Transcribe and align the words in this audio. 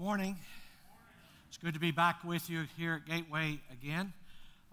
Morning. 0.00 0.34
It's 1.48 1.58
good 1.58 1.74
to 1.74 1.78
be 1.78 1.90
back 1.90 2.24
with 2.24 2.48
you 2.48 2.64
here 2.78 2.94
at 2.94 3.06
Gateway 3.06 3.60
again, 3.70 4.14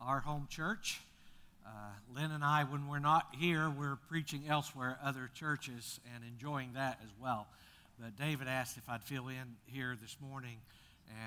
our 0.02 0.22
home 0.22 0.48
church. 0.50 1.02
Uh, 1.66 1.70
Lynn 2.16 2.32
and 2.32 2.46
I, 2.46 2.64
when 2.64 2.88
we're 2.88 3.00
not 3.00 3.28
here, 3.38 3.70
we're 3.70 3.98
preaching 4.08 4.44
elsewhere, 4.48 4.98
other 5.04 5.30
churches, 5.34 6.00
and 6.16 6.24
enjoying 6.24 6.76
that 6.76 7.00
as 7.04 7.10
well. 7.22 7.48
But 8.00 8.16
David 8.16 8.48
asked 8.48 8.78
if 8.78 8.88
I'd 8.88 9.04
fill 9.04 9.28
in 9.28 9.58
here 9.66 9.98
this 10.02 10.16
morning, 10.22 10.60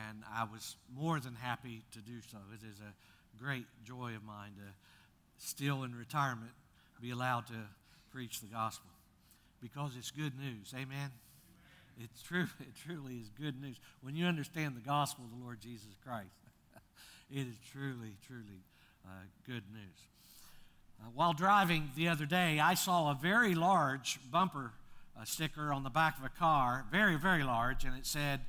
and 0.08 0.22
I 0.34 0.44
was 0.44 0.76
more 0.96 1.20
than 1.20 1.34
happy 1.34 1.82
to 1.92 1.98
do 1.98 2.22
so. 2.32 2.38
It 2.54 2.66
is 2.66 2.80
a 2.80 3.44
great 3.44 3.66
joy 3.84 4.14
of 4.16 4.24
mine 4.24 4.52
to, 4.56 5.44
still 5.46 5.82
in 5.82 5.94
retirement, 5.94 6.52
be 7.02 7.10
allowed 7.10 7.48
to 7.48 7.68
preach 8.10 8.40
the 8.40 8.48
gospel 8.48 8.88
because 9.60 9.92
it's 9.98 10.10
good 10.10 10.32
news. 10.40 10.72
Amen. 10.74 11.10
It's 12.02 12.22
true. 12.22 12.46
It 12.60 12.74
truly 12.84 13.16
is 13.16 13.28
good 13.30 13.60
news. 13.60 13.76
When 14.02 14.16
you 14.16 14.26
understand 14.26 14.76
the 14.76 14.80
gospel 14.80 15.24
of 15.24 15.38
the 15.38 15.44
Lord 15.44 15.60
Jesus 15.60 15.96
Christ, 16.04 16.28
it 17.30 17.46
is 17.46 17.56
truly, 17.72 18.16
truly 18.26 18.64
uh, 19.06 19.10
good 19.46 19.64
news. 19.72 20.06
Uh, 21.00 21.10
while 21.14 21.32
driving 21.32 21.90
the 21.96 22.08
other 22.08 22.26
day, 22.26 22.60
I 22.60 22.74
saw 22.74 23.10
a 23.10 23.14
very 23.14 23.54
large 23.54 24.18
bumper 24.30 24.72
uh, 25.18 25.24
sticker 25.24 25.72
on 25.72 25.82
the 25.82 25.90
back 25.90 26.18
of 26.18 26.24
a 26.24 26.28
car, 26.28 26.84
very, 26.90 27.16
very 27.16 27.42
large, 27.42 27.84
and 27.84 27.96
it 27.96 28.06
said, 28.06 28.40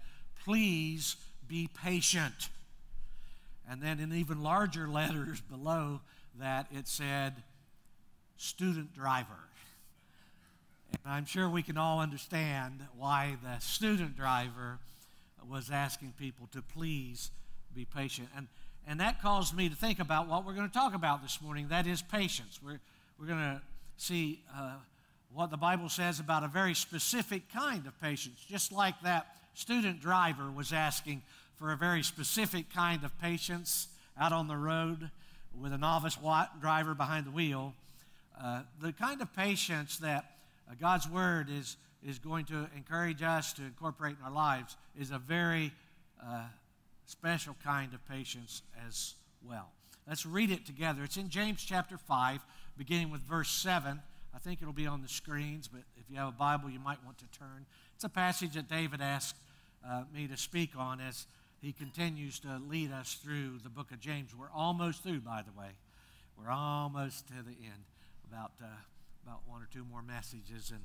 Please 0.44 1.16
be 1.48 1.70
patient. 1.84 2.50
And 3.70 3.82
then 3.82 4.00
in 4.00 4.14
even 4.14 4.42
larger 4.42 4.88
letters 4.90 5.42
below 5.42 6.02
that, 6.40 6.68
it 6.72 6.88
said, 6.88 7.36
Student 8.38 8.94
driver. 8.94 9.51
I'm 11.06 11.26
sure 11.26 11.50
we 11.50 11.64
can 11.64 11.78
all 11.78 12.00
understand 12.00 12.82
why 12.96 13.36
the 13.44 13.60
student 13.60 14.16
driver 14.16 14.78
was 15.50 15.72
asking 15.72 16.14
people 16.20 16.48
to 16.52 16.62
please 16.62 17.32
be 17.74 17.86
patient. 17.86 18.28
And, 18.38 18.48
and 18.88 19.00
that 19.00 19.20
caused 19.20 19.56
me 19.56 19.68
to 19.68 19.76
think 19.76 20.00
about 20.00 20.28
what 20.28 20.46
we're 20.46 20.54
going 20.54 20.68
to 20.68 20.74
talk 20.74 20.94
about 20.94 21.24
this 21.24 21.42
morning 21.42 21.68
that 21.70 21.88
is 21.88 22.04
patience. 22.04 22.60
We're, 22.64 22.80
we're 23.20 23.26
going 23.26 23.40
to 23.40 23.62
see 23.98 24.42
uh, 24.56 24.74
what 25.34 25.50
the 25.50 25.58
Bible 25.58 25.90
says 25.90 26.20
about 26.20 26.44
a 26.44 26.48
very 26.48 26.76
specific 26.76 27.52
kind 27.52 27.88
of 27.88 28.00
patience, 28.00 28.46
just 28.48 28.72
like 28.72 29.02
that 29.02 29.28
student 29.56 30.02
driver 30.02 30.52
was 30.52 30.72
asking 30.72 31.24
for 31.56 31.72
a 31.72 31.78
very 31.78 32.04
specific 32.04 32.72
kind 32.72 33.04
of 33.04 33.20
patience 33.20 33.88
out 34.20 34.32
on 34.32 34.48
the 34.48 34.58
road 34.58 35.10
with 35.60 35.74
a 35.74 35.78
novice 35.78 36.18
driver 36.60 36.94
behind 36.94 37.26
the 37.26 37.32
wheel. 37.32 37.74
Uh, 38.40 38.62
the 38.82 38.94
kind 38.94 39.20
of 39.22 39.36
patience 39.36 39.98
that 39.98 40.26
uh, 40.70 40.74
God's 40.80 41.10
Word 41.10 41.48
is, 41.50 41.78
is 42.04 42.20
going 42.20 42.46
to 42.46 42.68
encourage 42.76 43.22
us 43.22 43.54
to 43.54 43.64
incorporate 43.64 44.16
in 44.20 44.26
our 44.26 44.32
lives 44.32 44.78
is 45.00 45.12
a 45.12 45.20
very 45.20 45.72
uh, 46.24 46.44
special 47.06 47.56
kind 47.64 47.94
of 47.94 48.06
patience 48.08 48.62
as 48.88 49.16
well. 49.48 49.70
Let's 50.08 50.26
read 50.26 50.52
it 50.52 50.66
together. 50.66 51.04
It's 51.04 51.18
in 51.18 51.30
James 51.30 51.64
chapter 51.64 51.98
5, 51.98 52.42
beginning 52.78 53.12
with 53.12 53.22
verse 53.22 53.50
7. 53.50 54.02
I 54.34 54.40
think 54.40 54.62
it'll 54.62 54.74
be 54.74 54.88
on 54.88 55.02
the 55.02 55.08
screens, 55.08 55.68
but 55.68 55.82
if 55.98 56.10
you 56.10 56.18
have 56.18 56.30
a 56.30 56.32
Bible, 56.32 56.70
you 56.70 56.80
might 56.80 57.04
want 57.06 57.18
to 57.20 57.26
turn. 57.38 57.66
It's 57.96 58.04
a 58.04 58.10
passage 58.10 58.54
that 58.54 58.70
David 58.70 59.02
asked 59.02 59.36
uh, 59.88 60.04
me 60.14 60.28
to 60.28 60.38
speak 60.38 60.72
on 60.78 61.00
as 61.02 61.28
he 61.62 61.74
continues 61.74 62.40
to 62.40 62.62
lead 62.68 62.92
us 62.92 63.20
through 63.24 63.60
the 63.64 63.70
book 63.70 63.92
of 63.92 64.00
James. 64.00 64.32
We're 64.36 64.50
almost 64.54 65.04
through, 65.04 65.20
by 65.20 65.44
the 65.44 65.60
way. 65.60 65.70
We're 66.38 66.52
almost 66.52 67.28
to 67.28 67.34
the 67.34 67.52
end, 67.52 67.84
about 68.28 68.52
uh, 68.62 68.68
about 69.26 69.42
one 69.48 69.62
or 69.62 69.68
two 69.72 69.84
more 69.84 70.02
messages, 70.02 70.72
and, 70.72 70.82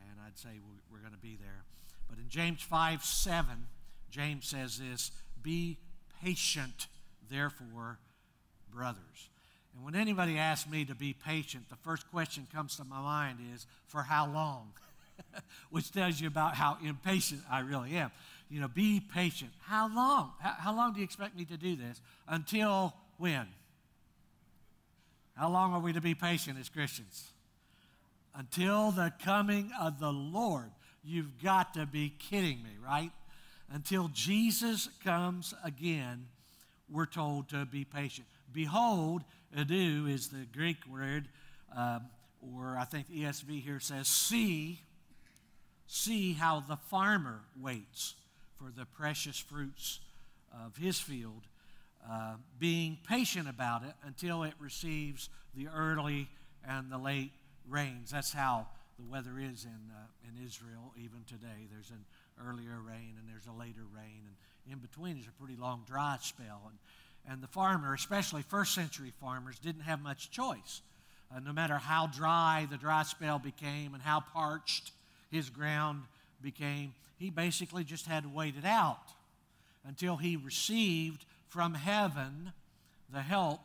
and 0.00 0.18
I'd 0.26 0.38
say 0.38 0.48
we're, 0.64 0.96
we're 0.96 1.00
going 1.02 1.12
to 1.12 1.18
be 1.18 1.36
there. 1.36 1.64
But 2.08 2.18
in 2.18 2.28
James 2.28 2.62
5 2.62 3.04
7, 3.04 3.66
James 4.10 4.46
says 4.46 4.78
this 4.78 5.10
Be 5.42 5.78
patient, 6.22 6.86
therefore, 7.30 7.98
brothers. 8.72 9.28
And 9.74 9.84
when 9.84 9.94
anybody 9.94 10.38
asks 10.38 10.68
me 10.68 10.84
to 10.86 10.94
be 10.94 11.12
patient, 11.12 11.68
the 11.68 11.76
first 11.76 12.10
question 12.10 12.46
comes 12.52 12.76
to 12.76 12.84
my 12.84 13.00
mind 13.00 13.38
is, 13.54 13.66
For 13.86 14.02
how 14.02 14.26
long? 14.30 14.72
Which 15.70 15.90
tells 15.92 16.20
you 16.20 16.28
about 16.28 16.54
how 16.54 16.78
impatient 16.84 17.42
I 17.50 17.60
really 17.60 17.94
am. 17.94 18.10
You 18.50 18.60
know, 18.60 18.68
be 18.68 19.00
patient. 19.00 19.50
How 19.60 19.94
long? 19.94 20.32
How, 20.40 20.54
how 20.58 20.76
long 20.76 20.92
do 20.94 21.00
you 21.00 21.04
expect 21.04 21.36
me 21.36 21.44
to 21.46 21.56
do 21.56 21.76
this? 21.76 22.00
Until 22.26 22.94
when? 23.18 23.46
How 25.36 25.48
long 25.50 25.72
are 25.74 25.80
we 25.80 25.92
to 25.92 26.00
be 26.00 26.14
patient 26.14 26.58
as 26.58 26.68
Christians? 26.68 27.30
Until 28.38 28.92
the 28.92 29.12
coming 29.24 29.70
of 29.80 29.98
the 29.98 30.12
Lord. 30.12 30.70
You've 31.02 31.42
got 31.42 31.74
to 31.74 31.86
be 31.86 32.14
kidding 32.18 32.62
me, 32.62 32.70
right? 32.82 33.10
Until 33.70 34.08
Jesus 34.08 34.88
comes 35.04 35.54
again, 35.64 36.26
we're 36.88 37.06
told 37.06 37.48
to 37.48 37.66
be 37.66 37.84
patient. 37.84 38.28
Behold, 38.52 39.24
ado 39.54 40.06
is 40.06 40.28
the 40.28 40.46
Greek 40.52 40.78
word, 40.90 41.28
um, 41.76 42.06
or 42.54 42.76
I 42.78 42.84
think 42.84 43.08
the 43.08 43.24
ESV 43.24 43.62
here 43.62 43.80
says, 43.80 44.06
see, 44.06 44.80
see 45.86 46.32
how 46.32 46.60
the 46.60 46.76
farmer 46.76 47.40
waits 47.60 48.14
for 48.56 48.70
the 48.70 48.86
precious 48.86 49.38
fruits 49.38 49.98
of 50.64 50.76
his 50.76 51.00
field, 51.00 51.42
uh, 52.08 52.34
being 52.58 52.98
patient 53.06 53.48
about 53.48 53.82
it 53.82 53.94
until 54.04 54.44
it 54.44 54.54
receives 54.60 55.28
the 55.54 55.68
early 55.68 56.28
and 56.66 56.90
the 56.90 56.98
late 56.98 57.32
rains. 57.68 58.10
That's 58.10 58.32
how 58.32 58.66
the 58.98 59.04
weather 59.10 59.38
is 59.38 59.64
in, 59.64 59.92
uh, 59.92 60.28
in 60.28 60.44
Israel 60.44 60.92
even 60.96 61.20
today. 61.26 61.68
There's 61.70 61.90
an 61.90 62.04
earlier 62.46 62.80
rain 62.80 63.14
and 63.18 63.28
there's 63.28 63.46
a 63.46 63.58
later 63.58 63.82
rain, 63.94 64.22
and 64.26 64.72
in 64.72 64.78
between 64.78 65.18
is 65.18 65.26
a 65.26 65.42
pretty 65.42 65.56
long 65.60 65.84
dry 65.86 66.16
spell. 66.20 66.62
And, 66.68 66.78
and 67.32 67.42
the 67.42 67.48
farmer, 67.48 67.94
especially 67.94 68.42
first 68.42 68.74
century 68.74 69.12
farmers, 69.20 69.58
didn't 69.58 69.82
have 69.82 70.00
much 70.00 70.30
choice. 70.30 70.82
Uh, 71.34 71.40
no 71.40 71.52
matter 71.52 71.76
how 71.76 72.06
dry 72.06 72.66
the 72.70 72.76
dry 72.76 73.02
spell 73.02 73.38
became 73.38 73.94
and 73.94 74.02
how 74.02 74.20
parched 74.20 74.92
his 75.30 75.50
ground 75.50 76.02
became, 76.42 76.94
he 77.18 77.30
basically 77.30 77.84
just 77.84 78.06
had 78.06 78.22
to 78.22 78.28
wait 78.28 78.54
it 78.56 78.64
out 78.64 79.12
until 79.86 80.16
he 80.16 80.36
received 80.36 81.24
from 81.48 81.74
heaven 81.74 82.52
the 83.12 83.20
help 83.20 83.60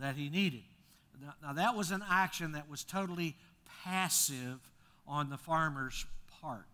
that 0.00 0.16
he 0.16 0.28
needed. 0.28 0.62
Now, 1.42 1.52
that 1.52 1.76
was 1.76 1.90
an 1.90 2.04
action 2.08 2.52
that 2.52 2.68
was 2.68 2.84
totally 2.84 3.36
passive 3.84 4.58
on 5.06 5.30
the 5.30 5.38
farmer's 5.38 6.06
part, 6.40 6.66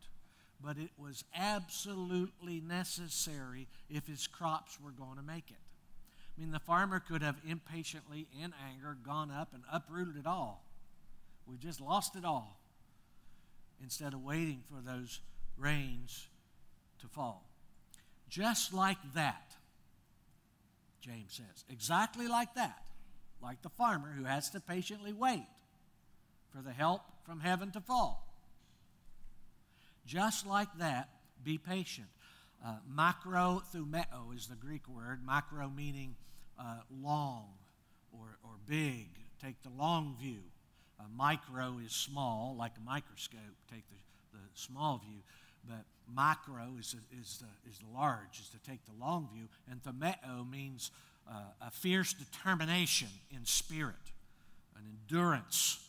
but 0.63 0.77
it 0.77 0.91
was 0.99 1.25
absolutely 1.35 2.61
necessary 2.61 3.69
if 3.89 4.07
his 4.07 4.27
crops 4.27 4.79
were 4.81 4.91
going 4.91 5.17
to 5.17 5.23
make 5.23 5.51
it. 5.51 5.57
I 6.37 6.41
mean, 6.41 6.51
the 6.51 6.59
farmer 6.59 7.01
could 7.01 7.23
have 7.23 7.37
impatiently, 7.49 8.27
in 8.43 8.53
anger, 8.71 8.97
gone 9.03 9.31
up 9.31 9.55
and 9.55 9.63
uprooted 9.73 10.17
it 10.17 10.27
all. 10.27 10.65
We 11.47 11.57
just 11.57 11.81
lost 11.81 12.17
it 12.17 12.25
all 12.25 12.59
instead 13.83 14.15
of 14.15 14.25
waiting 14.25 14.63
for 14.69 14.81
those 14.81 15.21
rains 15.57 16.27
to 17.01 17.07
fall. 17.07 17.45
Just 18.29 18.75
like 18.75 18.99
that, 19.15 19.55
James 21.01 21.35
says. 21.35 21.65
Exactly 21.71 22.27
like 22.27 22.55
that 22.55 22.83
like 23.45 23.61
the 23.63 23.69
farmer 23.69 24.11
who 24.17 24.25
has 24.25 24.49
to 24.51 24.61
patiently 24.61 25.13
wait 25.13 25.47
for 26.55 26.63
the 26.63 26.73
help 26.73 27.03
from 27.27 27.41
heaven 27.41 27.71
to 27.73 27.81
fall. 27.81 28.27
Just 30.07 30.47
like 30.47 30.69
that, 30.79 31.11
be 31.43 31.59
patient. 31.59 32.09
Uh, 32.65 32.77
macrothumeo 32.91 34.35
is 34.35 34.47
the 34.47 34.57
Greek 34.57 34.89
word, 34.89 35.21
macro 35.27 35.69
meaning 35.69 36.17
uh, 36.59 36.79
long 37.03 37.49
or, 38.13 38.39
or 38.43 38.53
big. 38.67 39.09
Take 39.43 39.63
the 39.63 39.71
long 39.71 40.17
view. 40.19 40.41
Uh, 40.99 41.05
micro 41.15 41.79
is 41.85 41.93
small, 41.93 42.57
like 42.59 42.73
a 42.79 42.85
microscope. 42.85 43.41
Take 43.71 43.85
the, 43.91 44.39
the 44.39 44.45
small 44.55 45.03
view. 45.05 45.21
But 45.69 45.85
macro 46.15 46.77
is, 46.79 46.95
is, 47.21 47.43
the, 47.43 47.71
is 47.71 47.79
the 47.79 47.99
large, 47.99 48.41
is 48.41 48.49
to 48.51 48.71
take 48.71 48.85
the 48.87 48.93
long 48.99 49.29
view. 49.35 49.49
And 49.71 49.83
thumeo 49.83 50.51
means 50.51 50.91
a 51.61 51.71
fierce 51.71 52.13
determination 52.13 53.09
in 53.31 53.45
spirit, 53.45 53.95
an 54.77 54.83
endurance 54.87 55.85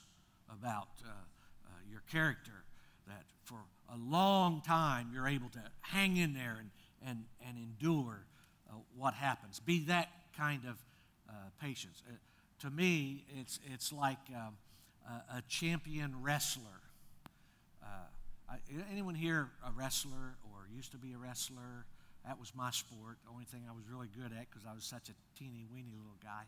about 0.59 0.87
uh, 1.03 1.09
uh, 1.09 1.69
your 1.89 2.01
character 2.11 2.63
that 3.07 3.23
for 3.43 3.57
a 3.93 3.97
long 3.97 4.61
time 4.61 5.09
you're 5.13 5.27
able 5.27 5.49
to 5.49 5.61
hang 5.81 6.17
in 6.17 6.33
there 6.33 6.57
and, 6.59 6.69
and, 7.05 7.25
and 7.47 7.57
endure 7.57 8.25
uh, 8.69 8.73
what 8.97 9.13
happens. 9.13 9.59
Be 9.59 9.85
that 9.85 10.09
kind 10.37 10.63
of 10.65 10.77
uh, 11.29 11.33
patience. 11.61 12.01
Uh, 12.07 12.13
to 12.61 12.69
me, 12.69 13.25
it's, 13.39 13.59
it's 13.73 13.91
like 13.91 14.17
um, 14.35 14.57
a, 15.07 15.37
a, 15.37 15.43
champion 15.47 16.15
wrestler. 16.21 16.61
I, 18.47 18.57
anyone 18.91 19.15
here 19.15 19.49
a 19.65 19.71
wrestler 19.71 20.35
or 20.51 20.67
used 20.71 20.91
to 20.91 20.97
be 20.97 21.13
a 21.13 21.17
wrestler? 21.17 21.85
That 22.27 22.39
was 22.39 22.51
my 22.55 22.71
sport. 22.71 23.17
The 23.23 23.31
only 23.31 23.45
thing 23.45 23.63
I 23.69 23.73
was 23.73 23.83
really 23.89 24.09
good 24.15 24.31
at 24.35 24.49
because 24.49 24.65
I 24.67 24.73
was 24.73 24.83
such 24.83 25.09
a 25.09 25.15
teeny 25.37 25.65
weeny 25.71 25.93
little 25.93 26.19
guy. 26.23 26.45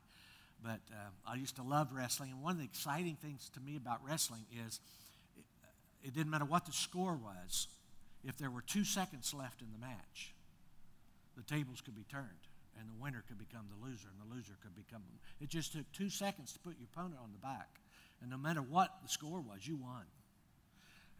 But 0.64 0.82
uh, 0.92 1.10
I 1.26 1.36
used 1.36 1.56
to 1.58 1.64
love 1.64 1.90
wrestling. 1.94 2.32
And 2.32 2.42
one 2.42 2.54
of 2.54 2.58
the 2.58 2.66
exciting 2.66 3.16
things 3.22 3.50
to 3.54 3.60
me 3.60 3.76
about 3.76 4.00
wrestling 4.04 4.46
is 4.66 4.80
it, 5.38 5.46
it 6.04 6.14
didn't 6.16 6.32
matter 6.32 6.46
what 6.46 6.66
the 6.66 6.74
score 6.74 7.14
was, 7.14 7.68
if 8.24 8.38
there 8.38 8.50
were 8.50 8.62
two 8.62 8.84
seconds 8.84 9.34
left 9.34 9.62
in 9.62 9.68
the 9.72 9.78
match, 9.78 10.34
the 11.36 11.44
tables 11.44 11.82
could 11.82 11.96
be 11.96 12.06
turned 12.10 12.50
and 12.80 12.90
the 12.90 13.02
winner 13.02 13.24
could 13.28 13.38
become 13.38 13.66
the 13.70 13.86
loser 13.86 14.10
and 14.10 14.18
the 14.18 14.36
loser 14.36 14.54
could 14.62 14.76
become. 14.76 15.02
It 15.42 15.50
just 15.50 15.74
took 15.74 15.92
two 15.92 16.10
seconds 16.10 16.54
to 16.54 16.60
put 16.60 16.78
your 16.78 16.88
opponent 16.94 17.20
on 17.22 17.32
the 17.32 17.40
back. 17.40 17.80
And 18.22 18.32
no 18.32 18.38
matter 18.38 18.62
what 18.62 18.90
the 19.04 19.10
score 19.10 19.42
was, 19.42 19.68
you 19.68 19.78
won. 19.78 20.06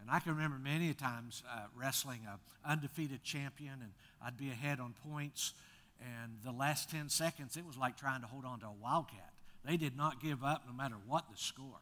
And 0.00 0.10
I 0.10 0.20
can 0.20 0.34
remember 0.34 0.58
many 0.58 0.92
times 0.94 1.42
uh, 1.52 1.62
wrestling 1.76 2.20
an 2.30 2.38
undefeated 2.64 3.22
champion, 3.22 3.74
and 3.80 3.92
I'd 4.24 4.36
be 4.36 4.50
ahead 4.50 4.80
on 4.80 4.94
points. 5.08 5.54
And 6.00 6.38
the 6.44 6.52
last 6.52 6.90
10 6.90 7.08
seconds, 7.08 7.56
it 7.56 7.66
was 7.66 7.76
like 7.76 7.96
trying 7.96 8.20
to 8.20 8.26
hold 8.26 8.44
on 8.44 8.60
to 8.60 8.66
a 8.66 8.74
wildcat. 8.82 9.32
They 9.64 9.76
did 9.76 9.96
not 9.96 10.22
give 10.22 10.44
up 10.44 10.62
no 10.66 10.72
matter 10.72 10.94
what 11.06 11.24
the 11.30 11.36
score. 11.36 11.80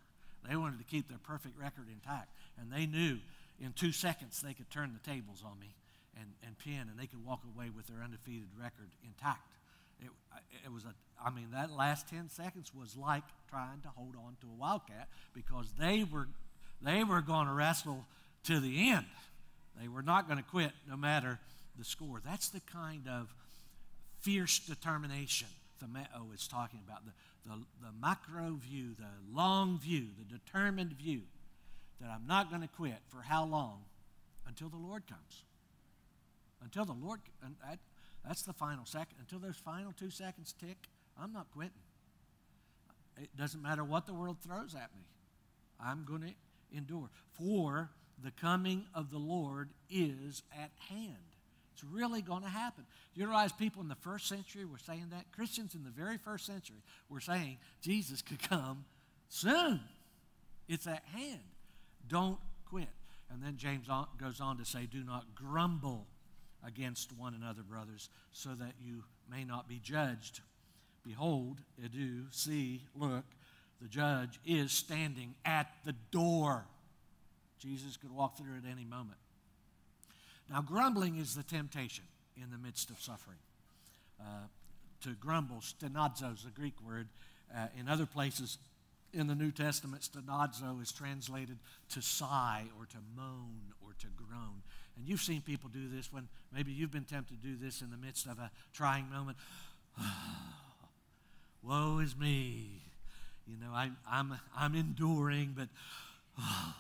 They 0.49 0.57
wanted 0.57 0.79
to 0.79 0.85
keep 0.85 1.09
their 1.09 1.19
perfect 1.19 1.59
record 1.59 1.87
intact. 1.93 2.31
And 2.59 2.73
they 2.73 2.87
knew 2.87 3.19
in 3.61 3.73
two 3.73 3.93
seconds 3.93 4.41
they 4.41 4.55
could 4.55 4.71
turn 4.71 4.93
the 4.93 5.11
tables 5.11 5.43
on 5.45 5.59
me 5.59 5.75
and, 6.19 6.31
and 6.47 6.59
pin, 6.59 6.89
and 6.91 6.99
they 6.99 7.07
could 7.07 7.25
walk 7.25 7.43
away 7.55 7.71
with 7.75 7.87
their 7.87 8.03
undefeated 8.03 8.49
record 8.59 8.89
intact. 9.05 9.53
It, 10.01 10.11
it 10.65 10.73
was 10.73 10.85
a, 10.85 10.95
I 11.23 11.31
mean, 11.31 11.49
that 11.53 11.71
last 11.71 12.09
10 12.09 12.29
seconds 12.29 12.73
was 12.75 12.97
like 12.97 13.25
trying 13.49 13.81
to 13.83 13.89
hold 13.89 14.15
on 14.17 14.37
to 14.41 14.47
a 14.47 14.61
wildcat 14.61 15.09
because 15.35 15.73
they 15.79 16.05
were, 16.05 16.29
they 16.83 17.05
were 17.05 17.21
going 17.21 17.47
to 17.47 17.53
wrestle 17.53 18.05
to 18.45 18.61
the 18.61 18.91
end. 18.91 19.07
They 19.81 19.89
were 19.89 20.03
not 20.03 20.27
going 20.27 20.39
to 20.39 20.45
quit 20.45 20.73
no 20.89 20.97
matter 20.97 21.39
the 21.79 21.85
score. 21.85 22.21
That's 22.25 22.49
the 22.49 22.61
kind 22.61 23.07
of 23.09 23.35
fierce 24.21 24.59
determination 24.59 25.49
Thumeo 25.83 26.35
is 26.35 26.49
talking 26.49 26.81
about 26.87 27.05
the, 27.05 27.13
the, 27.45 27.57
the 27.83 27.93
macro 28.01 28.59
view, 28.61 28.95
the 28.99 29.35
long 29.35 29.79
view, 29.79 30.07
the 30.19 30.39
determined 30.39 30.93
view 30.93 31.23
that 32.01 32.11
I'm 32.11 32.27
not 32.27 32.51
going 32.51 32.63
to 32.63 32.69
quit 32.69 32.99
for 33.09 33.23
how 33.23 33.45
long? 33.45 33.85
Until 34.47 34.69
the 34.69 34.77
Lord 34.77 35.07
comes. 35.07 35.45
Until 36.63 36.85
the 36.85 36.93
Lord, 36.93 37.21
and 37.45 37.57
that, 37.67 37.79
that's 38.27 38.43
the 38.43 38.53
final 38.53 38.85
second. 38.87 39.17
Until 39.21 39.39
those 39.39 39.57
final 39.57 39.93
two 39.93 40.11
seconds 40.11 40.55
tick, 40.59 40.77
I'm 41.21 41.33
not 41.33 41.47
quitting. 41.53 41.73
It 43.21 43.37
doesn't 43.37 43.63
matter 43.63 43.83
what 43.83 44.07
the 44.07 44.15
world 44.15 44.37
throws 44.47 44.75
at 44.75 44.95
me. 44.95 45.03
I'm 45.81 46.05
going 46.05 46.23
to 46.23 46.35
endure. 46.73 47.11
For 47.33 47.91
the 48.23 48.31
coming 48.31 48.85
of 48.95 49.11
the 49.11 49.19
Lord 49.19 49.71
is 49.91 50.43
at 50.53 50.71
hand. 50.89 51.17
It's 51.75 51.85
really 51.85 52.23
going 52.23 52.43
to 52.43 52.49
happen. 52.49 52.85
Do 53.15 53.21
you 53.21 53.27
realize 53.27 53.53
people 53.53 53.83
in 53.83 53.89
the 53.89 53.95
first 53.97 54.29
century 54.29 54.65
were 54.65 54.79
saying 54.79 55.09
that? 55.11 55.31
Christians 55.33 55.75
in 55.75 55.85
the 55.85 55.91
very 55.91 56.17
first 56.17 56.47
century 56.47 56.83
were 57.11 57.21
saying 57.21 57.59
Jesus 57.83 58.23
could 58.23 58.43
come 58.43 58.87
soon. 59.29 59.81
It's 60.69 60.87
at 60.87 61.03
hand. 61.15 61.41
Don't 62.09 62.39
quit. 62.65 62.89
And 63.31 63.43
then 63.43 63.57
James 63.59 63.89
goes 64.19 64.41
on 64.41 64.57
to 64.57 64.65
say, 64.65 64.87
Do 64.87 65.05
not 65.05 65.35
grumble 65.35 66.07
against 66.67 67.13
one 67.13 67.35
another, 67.35 67.63
brothers, 67.63 68.09
so 68.33 68.51
that 68.55 68.75
you 68.81 69.05
may 69.31 69.45
not 69.45 69.69
be 69.69 69.79
judged. 69.79 70.41
Behold, 71.05 71.61
adieu, 71.85 72.25
see, 72.31 72.85
look, 72.95 73.25
the 73.81 73.89
judge 73.89 74.39
is 74.45 74.73
standing 74.73 75.35
at 75.45 75.69
the 75.85 75.95
door. 76.11 76.65
Jesus 77.59 77.97
could 77.97 78.13
walk 78.13 78.37
through 78.37 78.57
at 78.57 78.71
any 78.71 78.85
moment. 78.85 79.19
Now, 80.51 80.63
grumbling 80.63 81.19
is 81.19 81.35
the 81.35 81.43
temptation 81.43 82.05
in 82.37 82.51
the 82.51 82.59
midst 82.59 82.91
of 82.91 83.01
suffering. 83.01 83.39
Uh, 84.21 84.47
to 85.03 85.11
grumble, 85.11 85.57
stenadzo 85.57 86.35
is 86.35 86.45
the 86.45 86.51
Greek 86.51 86.75
word. 86.87 87.09
Uh, 87.55 87.67
in 87.79 87.89
other 87.89 88.07
places 88.07 88.59
in 89.13 89.27
the 89.27 89.35
New 89.35 89.51
Testament, 89.51 90.03
stenadzo 90.03 90.81
is 90.83 90.93
translated 90.93 91.59
to 91.91 92.01
sigh 92.01 92.65
or 92.79 92.87
to 92.87 92.97
moan 93.17 93.73
or 93.85 93.93
to 94.01 94.07
groan. 94.17 94.63
And 94.97 95.07
you've 95.07 95.21
seen 95.21 95.43
people 95.43 95.69
do 95.69 95.89
this 95.89 96.13
when 96.13 96.29
maybe 96.53 96.73
you've 96.73 96.91
been 96.91 97.05
tempted 97.05 97.43
to 97.43 97.47
do 97.47 97.57
this 97.57 97.83
in 97.83 97.91
the 97.91 97.97
midst 97.97 98.27
of 98.27 98.39
a 98.39 98.51
trying 98.73 99.11
moment. 99.11 99.37
Woe 101.63 101.99
is 101.99 102.17
me. 102.17 102.86
You 103.47 103.57
know, 103.57 103.73
I, 103.73 103.91
I'm, 104.11 104.35
I'm 104.57 104.75
enduring, 104.75 105.55
but 105.57 105.69
oh, 106.39 106.75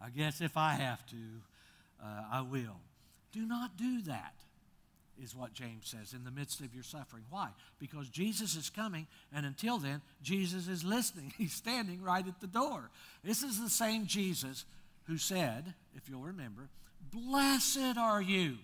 I 0.00 0.10
guess 0.10 0.40
if 0.40 0.56
I 0.56 0.74
have 0.74 1.04
to, 1.06 1.16
uh, 2.02 2.22
I 2.32 2.40
will. 2.42 2.80
Do 3.32 3.46
not 3.46 3.76
do 3.76 4.02
that, 4.02 4.34
is 5.22 5.34
what 5.34 5.52
James 5.52 5.88
says, 5.88 6.14
in 6.14 6.24
the 6.24 6.30
midst 6.30 6.60
of 6.60 6.74
your 6.74 6.82
suffering. 6.82 7.24
Why? 7.28 7.48
Because 7.78 8.08
Jesus 8.08 8.56
is 8.56 8.70
coming, 8.70 9.06
and 9.34 9.44
until 9.44 9.78
then, 9.78 10.00
Jesus 10.22 10.68
is 10.68 10.84
listening. 10.84 11.32
He's 11.38 11.52
standing 11.52 12.02
right 12.02 12.26
at 12.26 12.40
the 12.40 12.46
door. 12.46 12.90
This 13.22 13.42
is 13.42 13.60
the 13.60 13.70
same 13.70 14.06
Jesus 14.06 14.64
who 15.04 15.18
said, 15.18 15.74
if 15.94 16.08
you'll 16.08 16.22
remember, 16.22 16.68
Blessed 17.12 17.96
are 17.98 18.20
you 18.20 18.56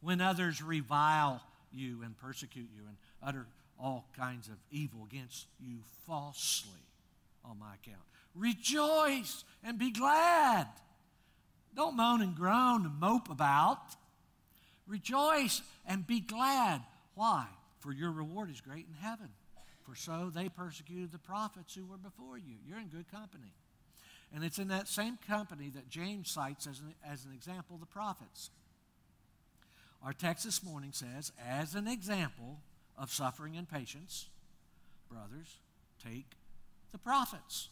when 0.00 0.20
others 0.20 0.62
revile 0.62 1.40
you 1.72 2.02
and 2.04 2.16
persecute 2.18 2.68
you 2.74 2.82
and 2.86 2.96
utter 3.22 3.46
all 3.82 4.06
kinds 4.16 4.48
of 4.48 4.56
evil 4.70 5.06
against 5.10 5.46
you 5.58 5.78
falsely 6.06 6.86
on 7.44 7.58
my 7.58 7.74
account. 7.74 8.02
Rejoice 8.34 9.44
and 9.64 9.78
be 9.78 9.90
glad. 9.90 10.66
Don't 11.74 11.96
moan 11.96 12.20
and 12.20 12.34
groan 12.34 12.84
and 12.84 12.98
mope 13.00 13.30
about. 13.30 13.80
Rejoice 14.86 15.62
and 15.86 16.06
be 16.06 16.20
glad. 16.20 16.82
Why? 17.14 17.46
For 17.78 17.92
your 17.92 18.10
reward 18.10 18.50
is 18.50 18.60
great 18.60 18.86
in 18.86 18.94
heaven. 19.00 19.28
For 19.82 19.94
so 19.94 20.30
they 20.32 20.48
persecuted 20.48 21.12
the 21.12 21.18
prophets 21.18 21.74
who 21.74 21.86
were 21.86 21.96
before 21.96 22.38
you. 22.38 22.56
You're 22.66 22.78
in 22.78 22.88
good 22.88 23.10
company. 23.10 23.52
And 24.34 24.44
it's 24.44 24.58
in 24.58 24.68
that 24.68 24.86
same 24.86 25.18
company 25.26 25.70
that 25.74 25.88
James 25.88 26.30
cites 26.30 26.66
as 26.66 26.80
an, 26.80 26.94
as 27.04 27.24
an 27.24 27.32
example 27.32 27.76
the 27.78 27.86
prophets. 27.86 28.50
Our 30.04 30.12
text 30.12 30.44
this 30.44 30.62
morning 30.62 30.92
says, 30.92 31.32
as 31.46 31.74
an 31.74 31.88
example 31.88 32.58
of 33.00 33.10
suffering 33.10 33.56
and 33.56 33.68
patience, 33.68 34.28
brothers, 35.10 35.56
take 36.04 36.36
the 36.92 36.98
prophets 36.98 37.70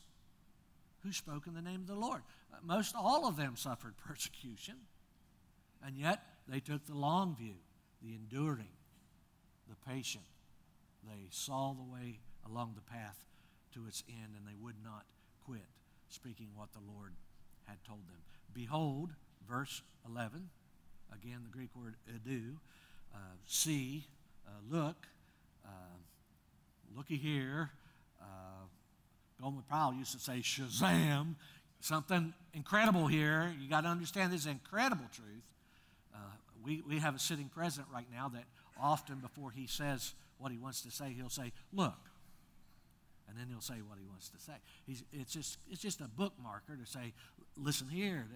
who 1.05 1.13
spoke 1.13 1.47
in 1.47 1.55
the 1.55 1.63
name 1.63 1.83
of 1.83 1.87
the 1.87 1.95
Lord. 1.95 2.23
Most 2.65 2.95
all 2.97 3.29
of 3.29 3.37
them 3.37 3.55
suffered 3.55 3.95
persecution, 4.09 4.77
and 5.87 5.97
yet 5.97 6.23
they 6.49 6.61
took 6.61 6.87
the 6.87 6.97
long 6.97 7.37
view, 7.37 7.57
the 8.03 8.15
enduring, 8.15 8.73
the 9.69 9.77
patient. 9.87 10.25
They 11.05 11.29
saw 11.31 11.75
the 11.75 11.83
way 11.83 12.21
along 12.47 12.73
the 12.75 12.91
path 12.91 13.23
to 13.75 13.87
its 13.87 14.03
end, 14.09 14.33
and 14.37 14.47
they 14.47 14.57
would 14.59 14.83
not 14.83 15.05
quit 15.45 15.67
speaking 16.09 16.49
what 16.55 16.73
the 16.73 16.81
Lord 16.91 17.13
had 17.67 17.77
told 17.87 18.09
them. 18.09 18.17
Behold, 18.55 19.11
verse 19.47 19.83
11, 20.09 20.49
again 21.13 21.41
the 21.45 21.51
Greek 21.51 21.71
word 21.77 21.97
adieu, 22.09 22.59
uh, 23.15 23.19
see, 23.47 24.07
uh, 24.47 24.51
look, 24.71 25.07
looky 26.99 27.17
here. 27.17 27.71
Uh, 28.21 28.25
Gomer 29.41 29.63
Pyle 29.69 29.95
used 29.95 30.13
to 30.13 30.19
say 30.19 30.41
Shazam, 30.41 31.37
something 31.81 32.35
incredible 32.55 33.07
here. 33.07 33.55
You 33.61 33.69
got 33.69 33.83
to 33.83 33.89
understand 33.89 34.33
this 34.33 34.47
incredible 34.47 35.07
truth. 35.13 35.45
Uh, 36.15 36.19
we, 36.65 36.83
we 36.89 36.99
have 36.99 37.15
a 37.15 37.19
sitting 37.19 37.49
president 37.55 37.89
right 37.95 38.07
now 38.13 38.29
that 38.31 38.45
often 38.81 39.19
before 39.21 39.53
he 39.53 39.67
says 39.67 40.15
what 40.39 40.51
he 40.51 40.59
wants 40.59 40.83
to 40.83 40.91
say, 40.91 41.15
he'll 41.17 41.29
say, 41.29 41.53
Look, 41.73 41.99
and 43.29 43.39
then 43.39 43.47
he'll 43.49 43.61
say 43.61 43.75
what 43.87 43.99
he 43.99 44.07
wants 44.07 44.29
to 44.31 44.39
say. 44.41 44.55
He's, 44.87 45.05
it's, 45.13 45.33
just, 45.33 45.59
it's 45.71 45.81
just 45.81 46.01
a 46.01 46.05
bookmarker 46.05 46.79
to 46.81 46.87
say, 46.91 47.13
listen 47.57 47.89
here. 47.89 48.27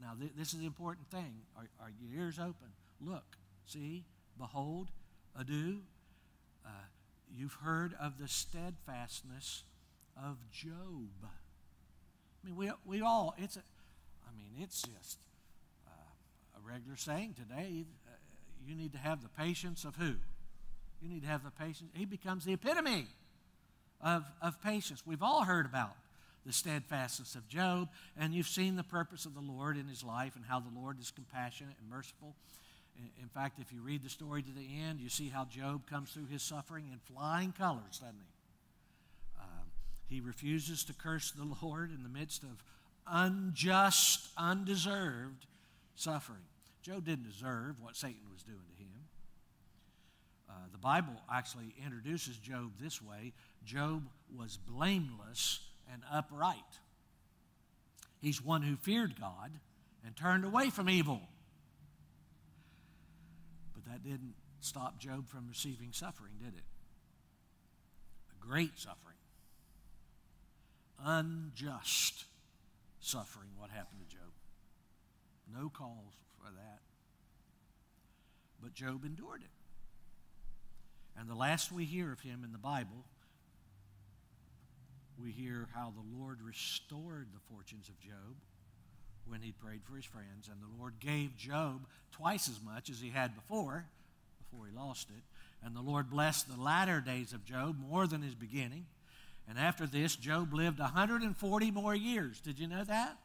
Now, 0.00 0.12
th- 0.18 0.32
this 0.36 0.52
is 0.52 0.60
the 0.60 0.66
important 0.66 1.08
thing. 1.10 1.42
Are, 1.56 1.68
are 1.80 1.90
your 2.00 2.24
ears 2.24 2.38
open? 2.38 2.72
Look, 3.00 3.36
see, 3.66 4.04
behold, 4.38 4.88
adieu. 5.38 5.80
Uh, 6.70 6.72
you've 7.36 7.54
heard 7.64 7.94
of 8.00 8.18
the 8.18 8.28
steadfastness 8.28 9.64
of 10.16 10.36
Job. 10.52 11.10
I 11.24 12.46
mean, 12.46 12.56
we, 12.56 12.70
we 12.86 13.02
all, 13.02 13.34
it's 13.38 13.56
a, 13.56 13.60
I 13.60 14.36
mean, 14.36 14.62
it's 14.62 14.82
just 14.82 15.18
uh, 15.86 16.58
a 16.58 16.68
regular 16.68 16.96
saying 16.96 17.34
today. 17.34 17.84
Uh, 18.06 18.16
you 18.66 18.74
need 18.74 18.92
to 18.92 18.98
have 18.98 19.22
the 19.22 19.28
patience 19.28 19.84
of 19.84 19.96
who? 19.96 20.14
You 21.02 21.08
need 21.08 21.22
to 21.22 21.28
have 21.28 21.42
the 21.44 21.50
patience. 21.50 21.90
He 21.94 22.04
becomes 22.04 22.44
the 22.44 22.52
epitome 22.52 23.06
of, 24.00 24.24
of 24.40 24.62
patience. 24.62 25.02
We've 25.04 25.22
all 25.22 25.44
heard 25.44 25.66
about 25.66 25.96
the 26.46 26.52
steadfastness 26.52 27.34
of 27.34 27.48
Job, 27.48 27.88
and 28.18 28.32
you've 28.32 28.48
seen 28.48 28.76
the 28.76 28.84
purpose 28.84 29.26
of 29.26 29.34
the 29.34 29.40
Lord 29.40 29.76
in 29.76 29.86
his 29.88 30.04
life 30.04 30.36
and 30.36 30.44
how 30.44 30.60
the 30.60 30.70
Lord 30.74 30.98
is 31.00 31.10
compassionate 31.10 31.74
and 31.80 31.90
merciful. 31.90 32.34
In 33.20 33.28
fact, 33.28 33.58
if 33.58 33.72
you 33.72 33.80
read 33.82 34.02
the 34.02 34.08
story 34.08 34.42
to 34.42 34.50
the 34.52 34.66
end, 34.86 35.00
you 35.00 35.08
see 35.08 35.28
how 35.28 35.44
Job 35.44 35.88
comes 35.88 36.10
through 36.10 36.26
his 36.26 36.42
suffering 36.42 36.86
in 36.92 36.98
flying 36.98 37.52
colors, 37.52 37.98
doesn't 37.98 38.14
he? 38.14 39.40
Um, 39.40 39.66
he 40.08 40.20
refuses 40.20 40.84
to 40.84 40.92
curse 40.92 41.30
the 41.30 41.44
Lord 41.62 41.90
in 41.90 42.02
the 42.02 42.08
midst 42.08 42.42
of 42.42 42.62
unjust, 43.06 44.28
undeserved 44.36 45.46
suffering. 45.94 46.42
Job 46.82 47.04
didn't 47.04 47.24
deserve 47.24 47.80
what 47.82 47.96
Satan 47.96 48.22
was 48.32 48.42
doing 48.42 48.58
to 48.76 48.82
him. 48.82 48.90
Uh, 50.48 50.52
the 50.72 50.78
Bible 50.78 51.14
actually 51.32 51.74
introduces 51.84 52.36
Job 52.36 52.72
this 52.80 53.00
way 53.00 53.32
Job 53.64 54.08
was 54.36 54.56
blameless 54.56 55.60
and 55.92 56.02
upright. 56.10 56.56
He's 58.20 58.42
one 58.42 58.62
who 58.62 58.76
feared 58.76 59.18
God 59.18 59.52
and 60.04 60.16
turned 60.16 60.44
away 60.44 60.70
from 60.70 60.88
evil. 60.88 61.20
That 63.90 64.04
didn't 64.04 64.34
stop 64.60 65.00
Job 65.00 65.28
from 65.28 65.48
receiving 65.48 65.88
suffering, 65.92 66.34
did 66.38 66.54
it? 66.54 66.64
A 68.30 68.46
great 68.46 68.78
suffering. 68.78 69.16
Unjust 71.04 72.26
suffering, 73.00 73.48
what 73.58 73.70
happened 73.70 74.00
to 74.08 74.16
Job. 74.16 74.30
No 75.52 75.70
cause 75.70 76.14
for 76.38 76.50
that. 76.52 76.80
But 78.62 78.74
Job 78.74 79.04
endured 79.04 79.42
it. 79.42 79.50
And 81.18 81.28
the 81.28 81.34
last 81.34 81.72
we 81.72 81.84
hear 81.84 82.12
of 82.12 82.20
him 82.20 82.44
in 82.44 82.52
the 82.52 82.58
Bible, 82.58 83.04
we 85.20 85.32
hear 85.32 85.68
how 85.74 85.92
the 85.96 86.16
Lord 86.16 86.40
restored 86.42 87.28
the 87.32 87.40
fortunes 87.52 87.88
of 87.88 87.98
Job 87.98 88.36
when 89.26 89.42
he 89.42 89.52
prayed 89.52 89.82
for 89.84 89.96
his 89.96 90.04
friends, 90.04 90.48
and 90.50 90.60
the 90.60 90.78
Lord 90.78 90.94
gave 91.00 91.36
Job 91.36 91.86
twice 92.10 92.48
as 92.48 92.60
much 92.64 92.90
as 92.90 93.00
he 93.00 93.10
had 93.10 93.34
before, 93.34 93.84
before 94.50 94.66
he 94.66 94.76
lost 94.76 95.08
it. 95.10 95.22
And 95.64 95.76
the 95.76 95.80
Lord 95.80 96.10
blessed 96.10 96.48
the 96.48 96.60
latter 96.60 97.00
days 97.00 97.32
of 97.32 97.44
Job 97.44 97.76
more 97.78 98.06
than 98.06 98.22
his 98.22 98.34
beginning. 98.34 98.86
And 99.48 99.58
after 99.58 99.86
this, 99.86 100.16
Job 100.16 100.52
lived 100.52 100.78
140 100.78 101.70
more 101.70 101.94
years. 101.94 102.40
Did 102.40 102.58
you 102.58 102.66
know 102.66 102.84
that? 102.84 103.16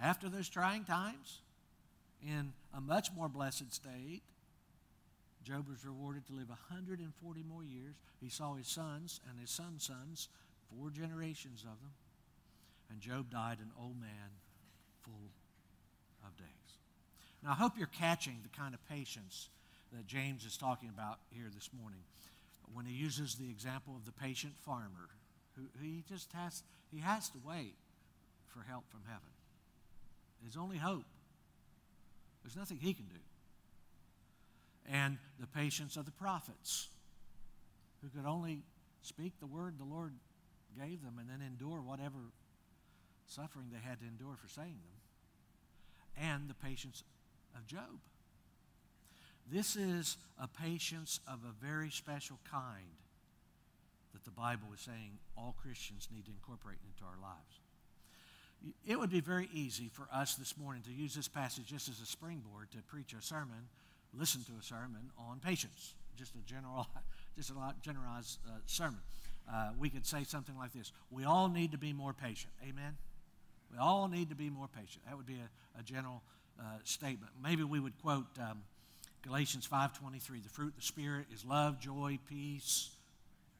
After 0.00 0.28
those 0.28 0.48
trying 0.48 0.84
times, 0.84 1.40
in 2.22 2.52
a 2.76 2.80
much 2.80 3.10
more 3.16 3.28
blessed 3.28 3.72
state, 3.72 4.22
Job 5.44 5.68
was 5.68 5.84
rewarded 5.84 6.26
to 6.26 6.32
live 6.32 6.48
140 6.48 7.42
more 7.42 7.62
years. 7.62 7.94
He 8.20 8.28
saw 8.28 8.54
his 8.54 8.66
sons 8.66 9.20
and 9.28 9.38
his 9.38 9.50
sons' 9.50 9.84
sons, 9.84 10.28
four 10.74 10.90
generations 10.90 11.60
of 11.60 11.78
them. 11.80 11.92
And 12.90 13.00
Job 13.00 13.30
died 13.30 13.58
an 13.60 13.70
old 13.78 14.00
man 14.00 14.30
full 15.04 15.30
of 16.24 16.36
days. 16.36 16.46
Now, 17.42 17.50
I 17.50 17.54
hope 17.54 17.72
you're 17.76 17.86
catching 17.86 18.38
the 18.42 18.56
kind 18.56 18.74
of 18.74 18.88
patience 18.88 19.48
that 19.92 20.06
James 20.06 20.44
is 20.44 20.56
talking 20.56 20.88
about 20.88 21.18
here 21.30 21.50
this 21.54 21.70
morning 21.78 22.00
when 22.72 22.86
he 22.86 22.94
uses 22.94 23.34
the 23.34 23.50
example 23.50 23.94
of 23.96 24.04
the 24.06 24.12
patient 24.12 24.54
farmer 24.64 25.08
who, 25.56 25.62
he 25.80 26.02
just 26.08 26.32
has 26.32 26.62
he 26.90 27.00
has 27.00 27.28
to 27.30 27.38
wait 27.44 27.74
for 28.48 28.62
help 28.68 28.84
from 28.88 29.00
heaven. 29.06 29.28
His 30.44 30.56
only 30.56 30.78
hope. 30.78 31.04
There's 32.42 32.56
nothing 32.56 32.78
he 32.78 32.94
can 32.94 33.06
do 33.06 33.20
and 34.90 35.18
the 35.40 35.46
patience 35.46 35.96
of 35.96 36.04
the 36.04 36.12
prophets, 36.12 36.88
who 38.02 38.08
could 38.08 38.28
only 38.28 38.62
speak 39.02 39.38
the 39.40 39.46
word 39.46 39.78
the 39.78 39.84
Lord 39.84 40.12
gave 40.78 41.02
them 41.02 41.18
and 41.18 41.28
then 41.28 41.46
endure 41.46 41.80
whatever 41.80 42.18
suffering 43.26 43.66
they 43.72 43.86
had 43.86 44.00
to 44.00 44.06
endure 44.06 44.36
for 44.36 44.48
saying 44.48 44.78
them, 44.82 46.28
and 46.30 46.48
the 46.48 46.54
patience 46.54 47.02
of 47.56 47.66
Job. 47.66 48.00
This 49.50 49.76
is 49.76 50.16
a 50.40 50.48
patience 50.48 51.20
of 51.28 51.40
a 51.44 51.64
very 51.64 51.90
special 51.90 52.38
kind 52.50 52.96
that 54.12 54.24
the 54.24 54.30
Bible 54.30 54.68
is 54.72 54.80
saying 54.80 55.18
all 55.36 55.54
Christians 55.60 56.08
need 56.14 56.24
to 56.26 56.30
incorporate 56.30 56.78
into 56.86 57.04
our 57.04 57.20
lives. 57.20 57.60
It 58.86 58.98
would 58.98 59.10
be 59.10 59.20
very 59.20 59.50
easy 59.52 59.90
for 59.92 60.08
us 60.10 60.36
this 60.36 60.56
morning 60.56 60.82
to 60.84 60.92
use 60.92 61.14
this 61.14 61.28
passage 61.28 61.66
just 61.66 61.88
as 61.88 62.00
a 62.00 62.06
springboard 62.06 62.70
to 62.70 62.78
preach 62.78 63.12
a 63.12 63.20
sermon 63.20 63.68
listen 64.18 64.42
to 64.44 64.52
a 64.58 64.62
sermon 64.62 65.10
on 65.18 65.40
patience, 65.40 65.94
just 66.16 66.34
a 66.34 66.42
general, 66.46 66.86
just 67.36 67.50
a 67.50 67.54
lot 67.54 67.80
generalized 67.82 68.38
uh, 68.46 68.58
sermon. 68.66 69.00
Uh, 69.52 69.70
we 69.78 69.90
could 69.90 70.06
say 70.06 70.24
something 70.24 70.56
like 70.56 70.72
this: 70.72 70.92
We 71.10 71.24
all 71.24 71.48
need 71.48 71.72
to 71.72 71.78
be 71.78 71.92
more 71.92 72.12
patient. 72.12 72.52
Amen. 72.62 72.96
We 73.74 73.80
all 73.80 74.06
need 74.06 74.28
to 74.28 74.36
be 74.36 74.50
more 74.50 74.68
patient. 74.68 75.04
That 75.06 75.16
would 75.16 75.26
be 75.26 75.34
a, 75.40 75.80
a 75.80 75.82
general 75.82 76.22
uh, 76.60 76.78
statement. 76.84 77.32
Maybe 77.42 77.64
we 77.64 77.80
would 77.80 78.00
quote 78.00 78.26
um, 78.38 78.62
Galatians 79.22 79.66
5:23: 79.66 80.42
"The 80.42 80.48
fruit 80.48 80.68
of 80.68 80.76
the 80.76 80.82
Spirit 80.82 81.26
is 81.34 81.44
love, 81.44 81.80
joy, 81.80 82.18
peace, 82.28 82.90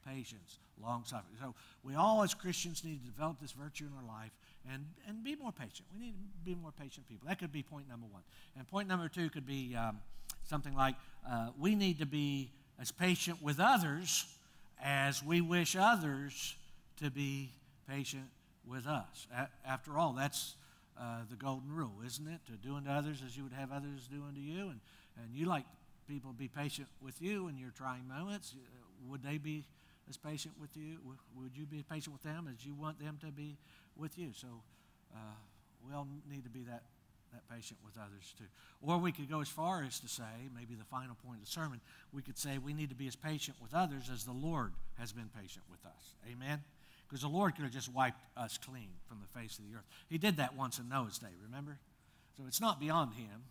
patience, 0.07 0.59
long 0.81 1.03
suffering." 1.05 1.35
So 1.41 1.53
we 1.83 1.95
all, 1.95 2.23
as 2.23 2.33
Christians, 2.33 2.85
need 2.85 3.01
to 3.01 3.11
develop 3.11 3.41
this 3.41 3.51
virtue 3.51 3.85
in 3.85 3.91
our 3.97 4.07
life 4.07 4.31
and, 4.71 4.85
and 5.05 5.21
be 5.21 5.35
more 5.35 5.51
patient. 5.51 5.87
We 5.93 5.99
need 5.99 6.13
to 6.13 6.45
be 6.45 6.55
more 6.55 6.71
patient 6.71 7.09
people. 7.09 7.27
That 7.27 7.39
could 7.39 7.51
be 7.51 7.61
point 7.61 7.89
number 7.89 8.07
one. 8.09 8.23
And 8.57 8.65
point 8.67 8.87
number 8.87 9.09
two 9.09 9.29
could 9.29 9.45
be 9.45 9.75
um, 9.75 9.99
something 10.45 10.75
like 10.75 10.95
uh, 11.29 11.49
we 11.59 11.75
need 11.75 11.99
to 11.99 12.05
be 12.05 12.51
as 12.79 12.89
patient 12.91 13.41
with 13.41 13.59
others 13.59 14.25
as 14.81 15.21
we 15.21 15.41
wish 15.41 15.75
others 15.75 16.55
to 16.97 17.09
be 17.09 17.49
patient 17.89 18.29
with 18.67 18.87
us. 18.87 19.27
A- 19.35 19.49
after 19.67 19.97
all, 19.97 20.13
that's 20.13 20.55
uh, 20.99 21.19
the 21.29 21.35
golden 21.35 21.71
rule, 21.71 21.95
isn't 22.05 22.27
it? 22.27 22.39
To 22.47 22.53
do 22.53 22.75
unto 22.75 22.89
others 22.89 23.21
as 23.25 23.35
you 23.35 23.43
would 23.43 23.53
have 23.53 23.71
others 23.71 24.07
do 24.11 24.23
unto 24.27 24.41
you. 24.41 24.69
And, 24.69 24.79
and 25.17 25.33
you 25.33 25.45
like 25.45 25.65
people 26.07 26.31
to 26.31 26.37
be 26.37 26.47
patient 26.47 26.87
with 27.01 27.21
you 27.21 27.47
in 27.47 27.57
your 27.57 27.71
trying 27.71 28.07
moments. 28.07 28.53
Uh, 28.55 29.09
would 29.09 29.23
they 29.23 29.37
be 29.37 29.65
as 30.09 30.17
patient 30.17 30.53
with 30.59 30.75
you? 30.75 30.97
Would 31.37 31.57
you 31.57 31.65
be 31.65 31.83
patient 31.83 32.13
with 32.13 32.23
them 32.23 32.47
as 32.51 32.65
you 32.65 32.73
want 32.73 32.99
them 32.99 33.17
to 33.21 33.31
be 33.31 33.57
with 33.95 34.17
you? 34.17 34.31
So 34.33 34.47
uh, 35.13 35.17
we 35.87 35.93
all 35.93 36.07
need 36.29 36.43
to 36.43 36.49
be 36.49 36.63
that 36.63 36.83
that 37.35 37.53
patient 37.53 37.79
with 37.83 37.95
others 37.97 38.33
too. 38.37 38.45
Or 38.81 38.97
we 38.97 39.11
could 39.11 39.29
go 39.29 39.41
as 39.41 39.49
far 39.49 39.83
as 39.83 39.99
to 39.99 40.07
say, 40.07 40.23
maybe 40.55 40.75
the 40.75 40.85
final 40.85 41.15
point 41.25 41.39
of 41.39 41.45
the 41.45 41.51
sermon, 41.51 41.81
we 42.13 42.21
could 42.21 42.37
say 42.37 42.57
we 42.57 42.73
need 42.73 42.89
to 42.89 42.95
be 42.95 43.07
as 43.07 43.15
patient 43.15 43.57
with 43.61 43.73
others 43.73 44.09
as 44.11 44.23
the 44.23 44.31
Lord 44.31 44.73
has 44.97 45.11
been 45.11 45.29
patient 45.37 45.65
with 45.69 45.85
us. 45.85 46.15
Amen? 46.31 46.61
Because 47.15 47.31
the 47.31 47.37
Lord 47.37 47.55
could 47.55 47.63
have 47.63 47.71
just 47.71 47.93
wiped 47.93 48.19
us 48.35 48.57
clean 48.57 48.89
from 49.07 49.19
the 49.21 49.39
face 49.39 49.57
of 49.57 49.63
the 49.63 49.73
earth. 49.73 49.85
He 50.09 50.17
did 50.17 50.35
that 50.35 50.53
once 50.53 50.79
in 50.79 50.89
Noah's 50.89 51.17
day, 51.17 51.29
remember? 51.41 51.79
So 52.35 52.43
it's 52.45 52.59
not 52.59 52.77
beyond 52.77 53.13
him. 53.13 53.45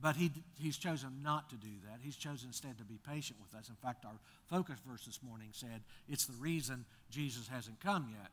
But 0.00 0.16
he, 0.16 0.30
he's 0.58 0.78
chosen 0.78 1.20
not 1.22 1.50
to 1.50 1.56
do 1.56 1.68
that. 1.84 1.98
He's 2.00 2.16
chosen 2.16 2.48
instead 2.48 2.78
to 2.78 2.84
be 2.84 2.98
patient 3.06 3.40
with 3.42 3.54
us. 3.60 3.68
In 3.68 3.74
fact, 3.74 4.06
our 4.06 4.18
focus 4.48 4.78
verse 4.88 5.04
this 5.04 5.20
morning 5.22 5.48
said 5.52 5.82
it's 6.08 6.24
the 6.24 6.32
reason 6.40 6.86
Jesus 7.10 7.48
hasn't 7.48 7.78
come 7.78 8.08
yet 8.10 8.30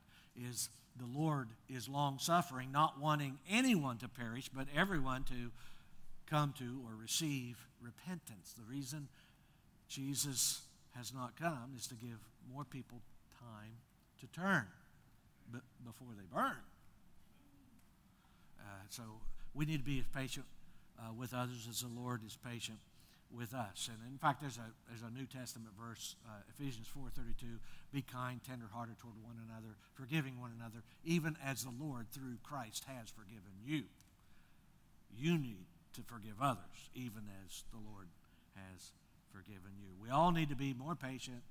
is 0.49 0.69
the 0.95 1.19
Lord 1.19 1.49
is 1.67 1.89
long 1.89 2.17
suffering, 2.17 2.71
not 2.71 2.97
wanting 2.97 3.39
anyone 3.51 3.97
to 3.97 4.07
perish, 4.07 4.47
but 4.47 4.67
everyone 4.73 5.25
to 5.25 5.51
come 6.29 6.53
to 6.59 6.79
or 6.85 6.95
receive 6.95 7.57
repentance. 7.81 8.53
The 8.57 8.73
reason 8.73 9.09
Jesus 9.89 10.61
has 10.95 11.13
not 11.13 11.37
come 11.37 11.73
is 11.75 11.87
to 11.87 11.95
give 11.95 12.19
more 12.53 12.63
people 12.63 13.01
time 13.39 13.79
to 14.19 14.27
turn 14.27 14.67
b- 15.51 15.60
before 15.86 16.10
they 16.17 16.25
burn. 16.34 16.58
Uh, 18.60 18.84
so 18.89 19.03
we 19.53 19.65
need 19.65 19.77
to 19.77 19.84
be 19.84 20.00
as 20.00 20.05
patient 20.13 20.46
uh, 21.00 21.13
with 21.13 21.34
others 21.34 21.67
as 21.69 21.81
the 21.81 21.88
Lord 21.88 22.22
is 22.25 22.38
patient 22.38 22.79
with 23.31 23.53
us. 23.53 23.89
And 23.89 23.98
in 24.12 24.17
fact, 24.17 24.41
there's 24.41 24.58
a, 24.58 24.67
there's 24.89 25.05
a 25.05 25.13
New 25.13 25.25
Testament 25.25 25.69
verse, 25.79 26.15
uh, 26.27 26.41
Ephesians 26.50 26.88
4.32, 26.89 27.60
be 27.93 28.01
kind, 28.01 28.41
tenderhearted 28.43 28.98
toward 29.00 29.15
one 29.24 29.38
another, 29.48 29.75
forgiving 29.93 30.39
one 30.39 30.51
another, 30.58 30.84
even 31.03 31.38
as 31.46 31.62
the 31.62 31.74
Lord 31.79 32.10
through 32.12 32.38
Christ 32.43 32.86
has 32.86 33.10
forgiven 33.10 33.53
you. 33.63 33.84
You 35.15 35.38
need 35.38 35.65
to 35.93 36.01
forgive 36.01 36.41
others, 36.41 36.89
even 36.93 37.24
as 37.46 37.63
the 37.72 37.79
Lord 37.91 38.08
has 38.55 38.91
forgiven 39.31 39.77
you. 39.79 39.93
We 40.01 40.10
all 40.10 40.31
need 40.31 40.50
to 40.50 40.55
be 40.55 40.74
more 40.74 40.96
patient, 40.96 41.41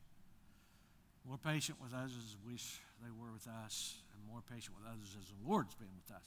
more 1.26 1.38
patient 1.38 1.78
with 1.82 1.92
others 1.94 2.12
as 2.16 2.36
we 2.44 2.52
wish 2.52 2.80
they 3.02 3.10
were 3.10 3.32
with 3.32 3.46
us, 3.64 3.94
and 4.14 4.26
more 4.30 4.42
patient 4.50 4.76
with 4.76 4.86
others 4.86 5.14
as 5.20 5.28
the 5.28 5.48
Lord's 5.48 5.74
been 5.74 5.88
with 5.94 6.16
us. 6.16 6.22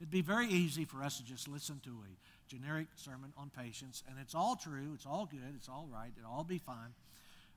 It'd 0.00 0.10
be 0.10 0.22
very 0.22 0.48
easy 0.48 0.84
for 0.84 1.02
us 1.02 1.18
to 1.18 1.24
just 1.24 1.48
listen 1.48 1.80
to 1.84 1.90
a 1.90 2.50
generic 2.50 2.86
sermon 2.96 3.32
on 3.36 3.50
patience, 3.50 4.02
and 4.08 4.18
it's 4.20 4.34
all 4.34 4.56
true, 4.56 4.92
it's 4.94 5.06
all 5.06 5.26
good, 5.26 5.54
it's 5.56 5.68
all 5.68 5.88
right, 5.92 6.10
it'll 6.18 6.30
all 6.30 6.44
be 6.44 6.58
fine. 6.58 6.94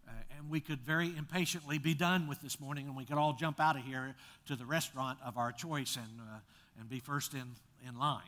Uh, 0.08 0.12
and 0.38 0.50
we 0.50 0.60
could 0.60 0.80
very 0.82 1.16
impatiently 1.18 1.78
be 1.78 1.94
done 1.94 2.28
with 2.28 2.42
this 2.42 2.60
morning, 2.60 2.88
and 2.88 2.96
we 2.96 3.06
could 3.06 3.18
all 3.18 3.34
jump 3.34 3.60
out 3.60 3.76
of 3.76 3.84
here 3.84 4.16
to 4.48 4.56
the 4.56 4.66
restaurant 4.66 5.20
of 5.24 5.38
our 5.38 5.52
choice 5.52 5.96
and, 5.98 6.20
uh, 6.20 6.40
and 6.80 6.90
be 6.90 7.00
first 7.00 7.34
in, 7.34 7.52
in 7.88 8.00
line. 8.00 8.22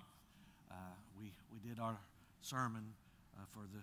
Uh, 0.70 0.76
we, 1.20 1.32
we 1.52 1.60
did 1.68 1.80
our 1.80 1.98
sermon 2.42 2.84
uh, 3.36 3.44
for, 3.52 3.62
the, 3.74 3.82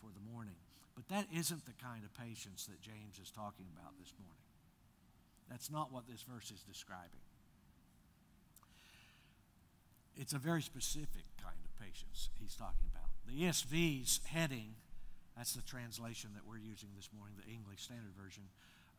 for 0.00 0.10
the 0.14 0.32
morning. 0.32 0.54
But 0.94 1.08
that 1.08 1.26
isn't 1.34 1.66
the 1.66 1.74
kind 1.82 2.04
of 2.04 2.14
patience 2.14 2.66
that 2.66 2.80
James 2.80 3.18
is 3.20 3.30
talking 3.30 3.66
about 3.74 3.98
this 3.98 4.12
morning. 4.18 4.44
That's 5.50 5.70
not 5.70 5.92
what 5.92 6.06
this 6.08 6.22
verse 6.22 6.50
is 6.50 6.62
describing. 6.62 7.22
It's 10.16 10.32
a 10.32 10.38
very 10.38 10.62
specific 10.62 11.24
kind 11.42 11.58
of 11.64 11.84
patience 11.84 12.30
he's 12.38 12.54
talking 12.54 12.86
about. 12.94 13.10
The 13.26 13.44
ESV's 13.44 14.20
heading, 14.26 14.76
that's 15.36 15.54
the 15.54 15.62
translation 15.62 16.30
that 16.34 16.46
we're 16.46 16.58
using 16.58 16.90
this 16.94 17.10
morning, 17.16 17.34
the 17.44 17.52
English 17.52 17.82
Standard 17.82 18.14
Version. 18.16 18.44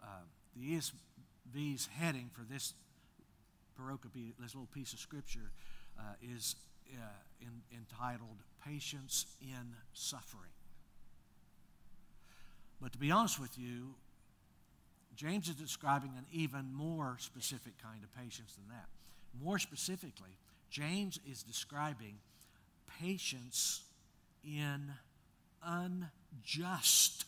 Uh, 0.04 0.28
the 0.56 0.76
ESV's 0.76 1.88
heading 1.98 2.30
for 2.34 2.42
this 2.42 2.74
pericope, 3.80 4.34
this 4.40 4.54
little 4.54 4.70
piece 4.74 4.92
of 4.92 5.00
scripture, 5.00 5.52
uh, 5.98 6.14
is 6.22 6.56
uh, 6.94 7.00
in, 7.40 7.64
entitled 7.78 8.44
Patience 8.64 9.26
in 9.42 9.76
Suffering. 9.94 10.55
But 12.86 12.92
to 12.92 13.00
be 13.00 13.10
honest 13.10 13.40
with 13.40 13.58
you, 13.58 13.96
James 15.16 15.50
is 15.50 15.56
describing 15.56 16.12
an 16.20 16.26
even 16.32 16.72
more 16.72 17.18
specific 17.20 17.74
kind 17.82 18.04
of 18.04 18.16
patience 18.16 18.54
than 18.54 18.68
that. 18.68 18.86
More 19.44 19.58
specifically, 19.58 20.38
James 20.70 21.20
is 21.28 21.42
describing 21.42 22.20
patience 23.02 23.82
in 24.44 24.92
unjust 25.66 27.26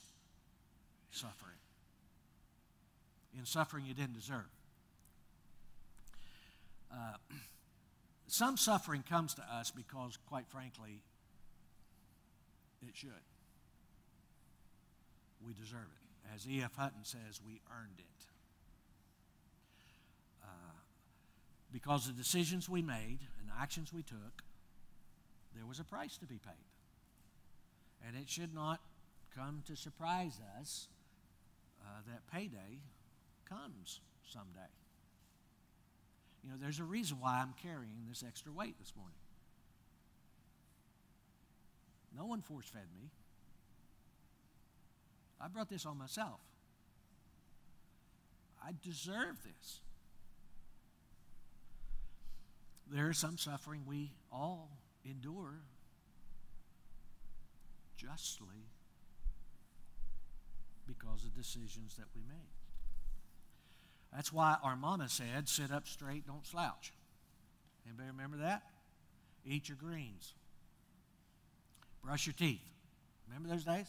suffering, 1.10 1.58
in 3.36 3.44
suffering 3.48 3.84
you 3.88 3.96
didn't 3.96 4.14
deserve. 4.14 4.46
Uh, 6.92 7.16
some 8.28 8.58
suffering 8.58 9.04
comes 9.10 9.34
to 9.34 9.42
us 9.52 9.72
because, 9.72 10.20
quite 10.30 10.48
frankly, 10.50 11.02
it 12.88 12.96
should. 12.96 13.10
We 15.46 15.54
deserve 15.54 15.88
it. 15.92 16.34
As 16.36 16.48
E.F. 16.48 16.76
Hutton 16.76 17.04
says, 17.04 17.40
we 17.46 17.62
earned 17.72 18.00
it. 18.00 18.26
Uh, 20.44 20.48
because 21.72 22.08
the 22.08 22.14
decisions 22.14 22.68
we 22.68 22.82
made 22.82 23.20
and 23.40 23.50
actions 23.60 23.94
we 23.94 24.04
took, 24.04 24.44
there 25.56 25.66
was 25.66 25.80
a 25.80 25.84
price 25.84 26.18
to 26.18 26.26
be 26.26 26.38
paid. 26.38 26.54
And 28.06 28.16
it 28.16 28.30
should 28.30 28.54
not 28.54 28.82
come 29.36 29.64
to 29.68 29.76
surprise 29.76 30.40
us 30.60 30.88
uh, 31.82 32.02
that 32.08 32.28
payday 32.32 32.80
comes 33.48 34.02
someday. 34.28 34.72
You 36.44 36.52
know, 36.52 36.56
there's 36.62 36.80
a 36.80 36.84
reason 36.84 37.18
why 37.20 37.40
I'm 37.42 37.54
carrying 37.62 38.06
this 38.08 38.24
extra 38.26 38.52
weight 38.52 38.76
this 38.80 38.94
morning. 38.96 39.18
No 42.16 42.26
one 42.26 42.42
force 42.42 42.68
fed 42.68 42.88
me. 42.96 43.10
I 45.40 45.48
brought 45.48 45.70
this 45.70 45.86
on 45.86 45.98
myself. 45.98 46.40
I 48.64 48.72
deserve 48.84 49.38
this. 49.44 49.82
There 52.92 53.10
is 53.10 53.18
some 53.18 53.38
suffering 53.38 53.84
we 53.86 54.12
all 54.32 54.78
endure 55.06 55.62
justly 57.98 58.72
because 60.86 61.26
of 61.26 61.36
decisions 61.36 61.96
that 61.98 62.06
we 62.16 62.22
make. 62.28 62.52
That's 64.14 64.32
why 64.32 64.58
our 64.64 64.76
mama 64.76 65.10
said, 65.10 65.50
sit 65.50 65.72
up 65.72 65.88
straight, 65.88 66.26
don't 66.26 66.46
slouch. 66.46 66.94
Anybody 67.86 68.10
remember 68.10 68.38
that? 68.38 68.64
Eat 69.46 69.70
your 69.70 69.78
greens. 69.78 70.34
Brush 72.04 72.26
your 72.26 72.34
teeth. 72.34 72.62
Remember 73.28 73.50
those 73.50 73.64
days? 73.64 73.88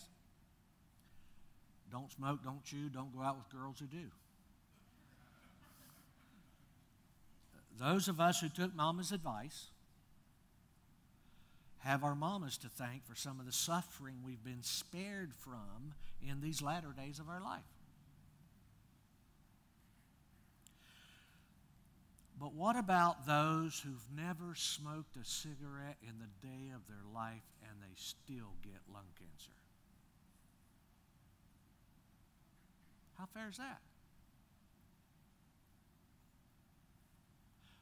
Don't 1.91 2.11
smoke, 2.13 2.43
don't 2.45 2.63
chew, 2.65 2.89
don't 2.89 3.15
go 3.15 3.23
out 3.23 3.37
with 3.37 3.49
girls 3.51 3.79
who 3.79 3.87
do. 3.87 4.11
Those 7.79 8.09
of 8.09 8.21
us 8.21 8.41
who 8.41 8.49
took 8.49 8.75
mama's 8.75 9.13
advice 9.13 9.69
have 11.79 12.03
our 12.03 12.15
mamas 12.15 12.59
to 12.59 12.69
thank 12.69 13.07
for 13.07 13.15
some 13.15 13.39
of 13.39 13.47
the 13.47 13.53
suffering 13.53 14.17
we've 14.25 14.43
been 14.43 14.63
spared 14.63 15.33
from 15.33 15.95
in 16.21 16.41
these 16.41 16.61
latter 16.61 16.93
days 16.97 17.21
of 17.21 17.29
our 17.29 17.41
life. 17.41 17.63
But 22.41 22.55
what 22.55 22.77
about 22.77 23.27
those 23.27 23.81
who've 23.81 24.17
never 24.17 24.55
smoked 24.55 25.17
a 25.17 25.25
cigarette 25.25 25.97
in 26.03 26.15
the 26.19 26.47
day 26.47 26.71
of 26.75 26.87
their 26.87 27.05
life 27.13 27.43
and 27.63 27.81
they 27.81 27.95
still 27.97 28.55
get 28.63 28.81
lung 28.93 29.07
cancer? 29.19 29.51
How 33.19 33.27
fair 33.35 33.49
is 33.49 33.57
that? 33.57 33.81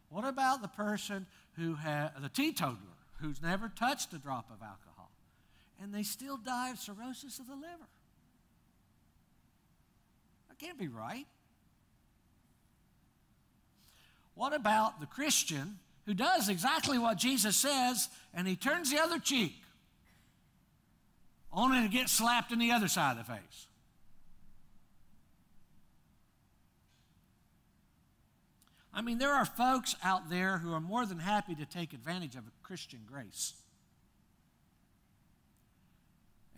What 0.09 0.25
about 0.25 0.63
the 0.63 0.69
person 0.69 1.27
who 1.57 1.75
has 1.75 2.11
the 2.21 2.29
teetotaler 2.29 2.79
who's 3.21 3.43
never 3.43 3.69
touched 3.69 4.13
a 4.15 4.19
drop 4.19 4.51
of 4.51 4.63
alcohol 4.63 5.11
and 5.83 5.93
they 5.93 6.03
still 6.03 6.39
die 6.39 6.71
of 6.71 6.79
cirrhosis 6.79 7.39
of 7.39 7.47
the 7.47 7.55
liver? 7.55 7.89
That 10.49 10.59
can't 10.59 10.79
be 10.79 10.89
right. 10.89 11.27
What 14.35 14.55
about 14.55 15.01
the 15.01 15.07
Christian 15.07 15.79
who 16.07 16.15
does 16.15 16.49
exactly 16.49 16.99
what 16.99 17.19
Jesus 17.19 17.57
says 17.57 18.09
and 18.33 18.47
he 18.49 18.57
turns 18.57 18.91
the 18.91 18.99
other 18.99 19.19
cheek 19.19 19.55
only 21.53 21.83
to 21.83 21.89
get 21.89 22.09
slapped 22.09 22.53
in 22.53 22.59
the 22.59 22.71
other 22.71 22.89
side 22.89 23.19
of 23.19 23.27
the 23.27 23.33
face? 23.33 23.67
I 28.97 29.03
mean, 29.03 29.19
there 29.19 29.35
are 29.35 29.45
folks 29.45 29.95
out 30.03 30.31
there 30.31 30.57
who 30.57 30.73
are 30.73 30.81
more 30.81 31.05
than 31.05 31.19
happy 31.19 31.55
to 31.55 31.67
take 31.67 31.93
advantage 31.93 32.35
of 32.35 32.45
Christian 32.63 33.01
grace. 33.07 33.53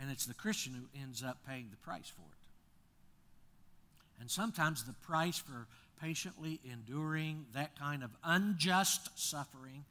And 0.00 0.08
it's 0.08 0.24
the 0.24 0.34
Christian 0.34 0.72
who 0.72 1.02
ends 1.02 1.24
up 1.24 1.38
paying 1.48 1.66
the 1.70 1.76
price 1.76 2.08
for 2.08 2.22
it. 2.22 2.38
And 4.20 4.30
sometimes 4.30 4.84
the 4.84 4.92
price 4.92 5.38
for 5.38 5.66
patiently 6.00 6.60
enduring 6.70 7.46
that 7.54 7.76
kind 7.76 8.04
of 8.04 8.10
unjust 8.22 9.18
suffering 9.18 9.84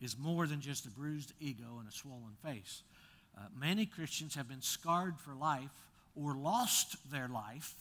is 0.00 0.18
more 0.18 0.48
than 0.48 0.60
just 0.60 0.86
a 0.86 0.90
bruised 0.90 1.32
ego 1.38 1.78
and 1.78 1.88
a 1.88 1.92
swollen 1.92 2.34
face. 2.44 2.82
Uh, 3.38 3.42
many 3.56 3.86
Christians 3.86 4.34
have 4.34 4.48
been 4.48 4.60
scarred 4.60 5.20
for 5.20 5.36
life 5.36 5.70
or 6.16 6.34
lost 6.34 6.96
their 7.12 7.28
life 7.28 7.74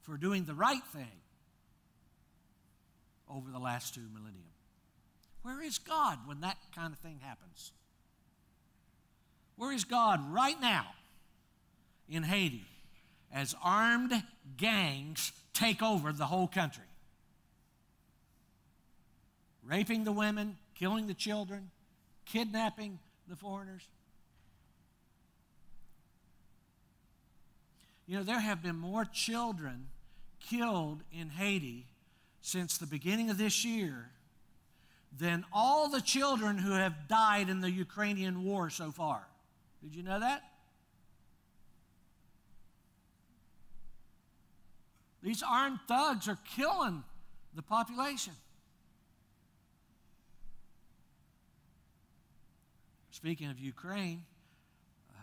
for 0.00 0.16
doing 0.16 0.46
the 0.46 0.54
right 0.54 0.82
thing 0.92 1.21
over 3.34 3.50
the 3.50 3.58
last 3.58 3.94
two 3.94 4.08
millennium. 4.12 4.44
Where 5.42 5.62
is 5.62 5.78
God 5.78 6.18
when 6.26 6.40
that 6.40 6.58
kind 6.74 6.92
of 6.92 6.98
thing 6.98 7.18
happens? 7.20 7.72
Where 9.56 9.72
is 9.72 9.84
God 9.84 10.20
right 10.32 10.60
now 10.60 10.86
in 12.08 12.22
Haiti 12.22 12.64
as 13.32 13.54
armed 13.62 14.22
gangs 14.56 15.32
take 15.52 15.82
over 15.82 16.12
the 16.12 16.26
whole 16.26 16.48
country? 16.48 16.84
Raping 19.64 20.04
the 20.04 20.12
women, 20.12 20.56
killing 20.74 21.06
the 21.06 21.14
children, 21.14 21.70
kidnapping 22.24 22.98
the 23.28 23.36
foreigners. 23.36 23.82
You 28.06 28.18
know, 28.18 28.24
there 28.24 28.40
have 28.40 28.62
been 28.62 28.76
more 28.76 29.04
children 29.04 29.86
killed 30.40 31.02
in 31.12 31.30
Haiti 31.30 31.86
since 32.42 32.76
the 32.76 32.86
beginning 32.86 33.30
of 33.30 33.38
this 33.38 33.64
year 33.64 34.10
than 35.18 35.44
all 35.52 35.88
the 35.88 36.00
children 36.00 36.58
who 36.58 36.72
have 36.72 37.08
died 37.08 37.48
in 37.48 37.60
the 37.60 37.70
Ukrainian 37.70 38.44
war 38.44 38.68
so 38.68 38.90
far. 38.90 39.22
Did 39.82 39.94
you 39.94 40.02
know 40.02 40.20
that? 40.20 40.42
These 45.22 45.42
armed 45.48 45.78
thugs 45.86 46.28
are 46.28 46.38
killing 46.56 47.04
the 47.54 47.62
population. 47.62 48.32
Speaking 53.12 53.50
of 53.50 53.58
Ukraine, 53.60 54.24
uh, 55.10 55.20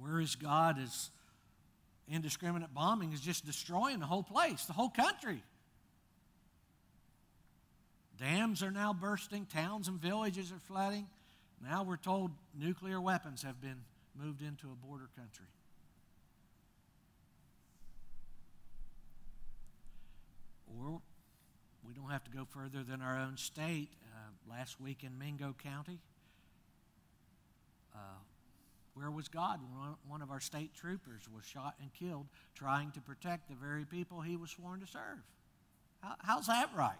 where 0.00 0.20
is 0.20 0.34
God 0.34 0.78
is 0.82 1.10
indiscriminate 2.08 2.74
bombing 2.74 3.12
is 3.12 3.20
just 3.20 3.46
destroying 3.46 4.00
the 4.00 4.06
whole 4.06 4.24
place, 4.24 4.64
the 4.64 4.72
whole 4.72 4.90
country. 4.90 5.44
Dams 8.20 8.62
are 8.62 8.70
now 8.70 8.92
bursting, 8.92 9.46
towns 9.46 9.88
and 9.88 9.98
villages 9.98 10.52
are 10.52 10.58
flooding. 10.58 11.06
Now 11.62 11.82
we're 11.82 11.96
told 11.96 12.30
nuclear 12.58 13.00
weapons 13.00 13.42
have 13.42 13.60
been 13.60 13.82
moved 14.14 14.42
into 14.42 14.66
a 14.70 14.86
border 14.86 15.08
country. 15.16 15.46
Or 20.78 21.00
we 21.86 21.94
don't 21.94 22.10
have 22.10 22.24
to 22.24 22.30
go 22.30 22.46
further 22.50 22.82
than 22.82 23.00
our 23.00 23.18
own 23.18 23.36
state. 23.36 23.88
Uh, 24.12 24.52
last 24.54 24.80
week 24.80 25.02
in 25.02 25.18
Mingo 25.18 25.54
County, 25.62 25.98
uh, 27.94 27.98
where 28.94 29.10
was 29.10 29.28
God 29.28 29.60
when 29.62 29.94
one 30.06 30.20
of 30.20 30.30
our 30.30 30.40
state 30.40 30.74
troopers 30.74 31.22
was 31.34 31.44
shot 31.44 31.76
and 31.80 31.90
killed 31.94 32.26
trying 32.54 32.90
to 32.92 33.00
protect 33.00 33.48
the 33.48 33.54
very 33.54 33.84
people 33.84 34.20
he 34.20 34.36
was 34.36 34.50
sworn 34.50 34.80
to 34.80 34.86
serve? 34.86 35.22
How, 36.00 36.16
how's 36.18 36.46
that 36.48 36.70
right? 36.76 36.96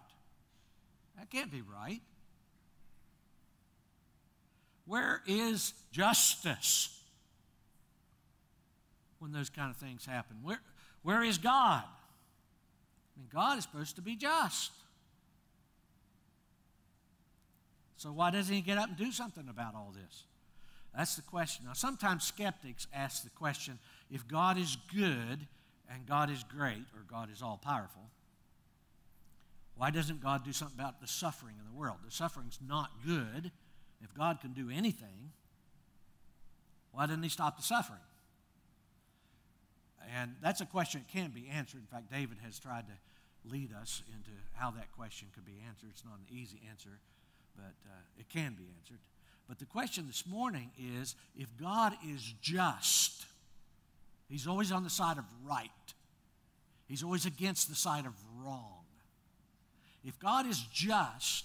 That 1.18 1.30
can't 1.30 1.50
be 1.50 1.62
right. 1.62 2.00
Where 4.86 5.22
is 5.26 5.72
justice 5.92 6.98
when 9.18 9.32
those 9.32 9.50
kind 9.50 9.70
of 9.70 9.76
things 9.76 10.04
happen? 10.04 10.38
Where, 10.42 10.60
where 11.02 11.22
is 11.22 11.38
God? 11.38 11.84
I 11.84 13.20
mean, 13.20 13.28
God 13.32 13.58
is 13.58 13.64
supposed 13.64 13.96
to 13.96 14.02
be 14.02 14.16
just. 14.16 14.72
So 17.96 18.10
why 18.10 18.30
doesn't 18.30 18.54
he 18.54 18.62
get 18.62 18.78
up 18.78 18.88
and 18.88 18.96
do 18.96 19.12
something 19.12 19.46
about 19.48 19.74
all 19.74 19.92
this? 19.94 20.24
That's 20.96 21.16
the 21.16 21.22
question. 21.22 21.66
Now, 21.66 21.74
sometimes 21.74 22.24
skeptics 22.24 22.86
ask 22.92 23.22
the 23.22 23.30
question 23.30 23.78
if 24.10 24.26
God 24.26 24.58
is 24.58 24.76
good 24.92 25.46
and 25.92 26.06
God 26.06 26.30
is 26.30 26.42
great 26.44 26.84
or 26.94 27.04
God 27.06 27.30
is 27.32 27.42
all 27.42 27.60
powerful, 27.62 28.10
why 29.80 29.90
doesn't 29.90 30.22
God 30.22 30.44
do 30.44 30.52
something 30.52 30.78
about 30.78 31.00
the 31.00 31.08
suffering 31.08 31.54
in 31.58 31.64
the 31.64 31.72
world? 31.72 31.96
The 32.04 32.10
suffering's 32.10 32.58
not 32.68 32.90
good. 33.02 33.50
If 34.02 34.12
God 34.12 34.38
can 34.42 34.52
do 34.52 34.68
anything, 34.68 35.32
Why 36.92 37.06
didn't 37.06 37.22
he 37.22 37.30
stop 37.30 37.56
the 37.56 37.62
suffering? 37.62 38.00
And 40.14 40.34
that's 40.42 40.60
a 40.60 40.66
question 40.66 41.00
that 41.00 41.10
can 41.10 41.30
be 41.30 41.48
answered. 41.48 41.80
In 41.80 41.86
fact, 41.86 42.12
David 42.12 42.36
has 42.44 42.58
tried 42.58 42.84
to 42.88 43.50
lead 43.50 43.70
us 43.72 44.02
into 44.08 44.32
how 44.52 44.70
that 44.72 44.92
question 44.92 45.28
could 45.34 45.46
be 45.46 45.62
answered. 45.66 45.88
It's 45.90 46.04
not 46.04 46.18
an 46.18 46.36
easy 46.36 46.60
answer, 46.68 46.98
but 47.56 47.72
uh, 47.86 48.18
it 48.18 48.28
can 48.28 48.52
be 48.52 48.68
answered. 48.76 48.98
But 49.48 49.60
the 49.60 49.64
question 49.64 50.06
this 50.06 50.26
morning 50.26 50.72
is 50.78 51.14
if 51.34 51.48
God 51.56 51.94
is 52.06 52.34
just, 52.42 53.24
He's 54.28 54.46
always 54.46 54.72
on 54.72 54.84
the 54.84 54.90
side 54.90 55.16
of 55.16 55.24
right, 55.42 55.70
He's 56.86 57.02
always 57.02 57.24
against 57.24 57.70
the 57.70 57.74
side 57.74 58.04
of 58.04 58.12
wrong. 58.44 58.79
If 60.04 60.18
God 60.18 60.46
is 60.46 60.60
just 60.72 61.44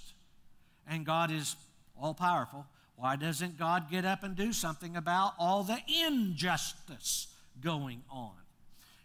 and 0.87 1.05
God 1.05 1.31
is 1.31 1.55
all 1.99 2.13
powerful, 2.13 2.65
why 2.95 3.15
doesn't 3.15 3.57
God 3.57 3.89
get 3.91 4.05
up 4.05 4.23
and 4.23 4.35
do 4.35 4.53
something 4.53 4.95
about 4.95 5.33
all 5.37 5.63
the 5.63 5.79
injustice 6.05 7.27
going 7.61 8.03
on? 8.09 8.31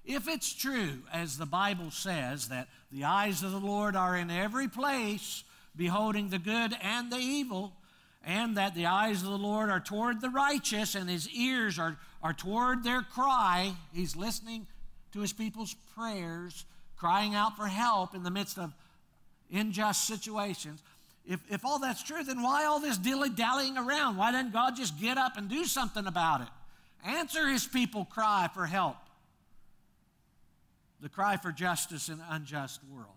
If 0.04 0.28
it's 0.28 0.54
true, 0.54 1.02
as 1.12 1.36
the 1.36 1.46
Bible 1.46 1.90
says, 1.90 2.48
that 2.48 2.68
the 2.90 3.04
eyes 3.04 3.42
of 3.42 3.52
the 3.52 3.58
Lord 3.58 3.96
are 3.96 4.16
in 4.16 4.30
every 4.30 4.68
place, 4.68 5.44
beholding 5.76 6.30
the 6.30 6.38
good 6.38 6.76
and 6.82 7.12
the 7.12 7.18
evil, 7.18 7.74
and 8.24 8.56
that 8.56 8.74
the 8.74 8.86
eyes 8.86 9.22
of 9.22 9.28
the 9.28 9.38
Lord 9.38 9.70
are 9.70 9.80
toward 9.80 10.20
the 10.20 10.30
righteous 10.30 10.94
and 10.94 11.08
his 11.08 11.28
ears 11.30 11.78
are, 11.78 11.98
are 12.22 12.32
toward 12.32 12.82
their 12.82 13.02
cry, 13.02 13.72
he's 13.92 14.16
listening 14.16 14.66
to 15.12 15.20
his 15.20 15.32
people's 15.32 15.74
prayers, 15.96 16.64
crying 16.96 17.34
out 17.34 17.56
for 17.56 17.66
help 17.66 18.14
in 18.14 18.22
the 18.22 18.30
midst 18.30 18.58
of 18.58 18.72
unjust 19.52 20.06
situations. 20.06 20.82
If, 21.26 21.40
if 21.50 21.64
all 21.64 21.78
that's 21.78 22.02
true, 22.02 22.24
then 22.24 22.42
why 22.42 22.64
all 22.64 22.80
this 22.80 22.98
dilly 22.98 23.30
dallying 23.30 23.76
around? 23.76 24.16
Why 24.16 24.32
doesn't 24.32 24.52
God 24.52 24.76
just 24.76 24.98
get 24.98 25.18
up 25.18 25.36
and 25.36 25.48
do 25.48 25.64
something 25.64 26.06
about 26.06 26.40
it? 26.40 26.48
Answer 27.04 27.46
his 27.48 27.66
people 27.66 28.04
cry 28.04 28.48
for 28.52 28.66
help. 28.66 28.96
The 31.00 31.08
cry 31.08 31.36
for 31.36 31.52
justice 31.52 32.08
in 32.08 32.14
an 32.14 32.24
unjust 32.30 32.80
world. 32.92 33.14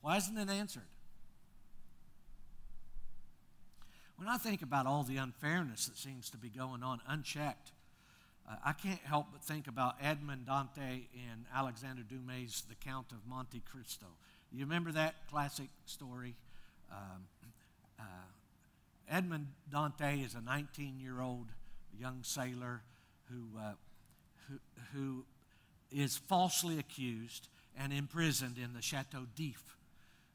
Why 0.00 0.16
isn't 0.16 0.36
it 0.36 0.48
answered? 0.48 0.82
When 4.16 4.28
I 4.28 4.38
think 4.38 4.62
about 4.62 4.86
all 4.86 5.02
the 5.02 5.18
unfairness 5.18 5.86
that 5.86 5.98
seems 5.98 6.30
to 6.30 6.38
be 6.38 6.48
going 6.48 6.82
on 6.82 7.00
unchecked, 7.06 7.72
uh, 8.48 8.54
I 8.64 8.72
can't 8.72 9.00
help 9.00 9.26
but 9.32 9.42
think 9.42 9.66
about 9.66 9.96
Edmond 10.00 10.46
Dante 10.46 11.08
in 11.12 11.44
Alexander 11.54 12.02
Dumas' 12.02 12.62
The 12.68 12.76
Count 12.76 13.12
of 13.12 13.18
Monte 13.28 13.62
Cristo. 13.70 14.06
You 14.52 14.64
remember 14.64 14.92
that 14.92 15.14
classic 15.30 15.68
story? 15.84 16.34
Um, 16.90 17.26
uh, 17.98 18.02
Edmond 19.08 19.48
Dante 19.70 20.20
is 20.20 20.34
a 20.34 20.40
19 20.40 20.98
year 21.00 21.20
old 21.20 21.46
young 21.98 22.20
sailor 22.22 22.82
who, 23.30 23.58
uh, 23.58 23.72
who, 24.48 24.58
who 24.92 25.24
is 25.90 26.16
falsely 26.16 26.78
accused 26.78 27.48
and 27.78 27.92
imprisoned 27.92 28.56
in 28.58 28.72
the 28.72 28.82
Chateau 28.82 29.26
d'If, 29.34 29.62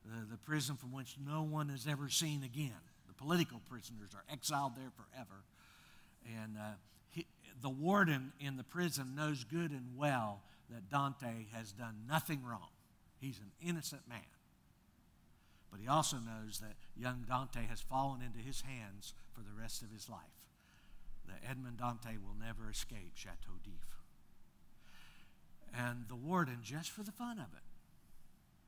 uh, 0.05 0.15
the 0.29 0.37
prison 0.37 0.75
from 0.75 0.91
which 0.91 1.15
no 1.25 1.43
one 1.43 1.69
is 1.69 1.87
ever 1.87 2.09
seen 2.09 2.43
again. 2.43 2.71
The 3.07 3.13
political 3.13 3.61
prisoners 3.69 4.11
are 4.13 4.23
exiled 4.31 4.73
there 4.75 4.91
forever. 4.95 5.43
And 6.41 6.57
uh, 6.57 6.73
he, 7.09 7.25
the 7.61 7.69
warden 7.69 8.33
in 8.39 8.57
the 8.57 8.63
prison 8.63 9.15
knows 9.15 9.43
good 9.43 9.71
and 9.71 9.97
well 9.97 10.41
that 10.69 10.89
Dante 10.89 11.45
has 11.53 11.71
done 11.71 11.95
nothing 12.07 12.41
wrong. 12.43 12.69
He's 13.21 13.37
an 13.37 13.51
innocent 13.61 14.09
man. 14.09 14.33
But 15.69 15.79
he 15.79 15.87
also 15.87 16.17
knows 16.17 16.59
that 16.59 16.75
young 16.97 17.23
Dante 17.29 17.67
has 17.69 17.79
fallen 17.79 18.21
into 18.21 18.39
his 18.39 18.61
hands 18.61 19.13
for 19.31 19.41
the 19.41 19.53
rest 19.57 19.83
of 19.83 19.91
his 19.91 20.09
life. 20.09 20.41
That 21.27 21.47
Edmond 21.47 21.77
Dante 21.77 22.17
will 22.17 22.35
never 22.37 22.69
escape 22.69 23.11
Chateau 23.15 23.61
d'If. 23.63 24.01
And 25.73 26.05
the 26.09 26.15
warden, 26.15 26.57
just 26.63 26.89
for 26.89 27.03
the 27.03 27.11
fun 27.11 27.37
of 27.37 27.53
it, 27.55 27.63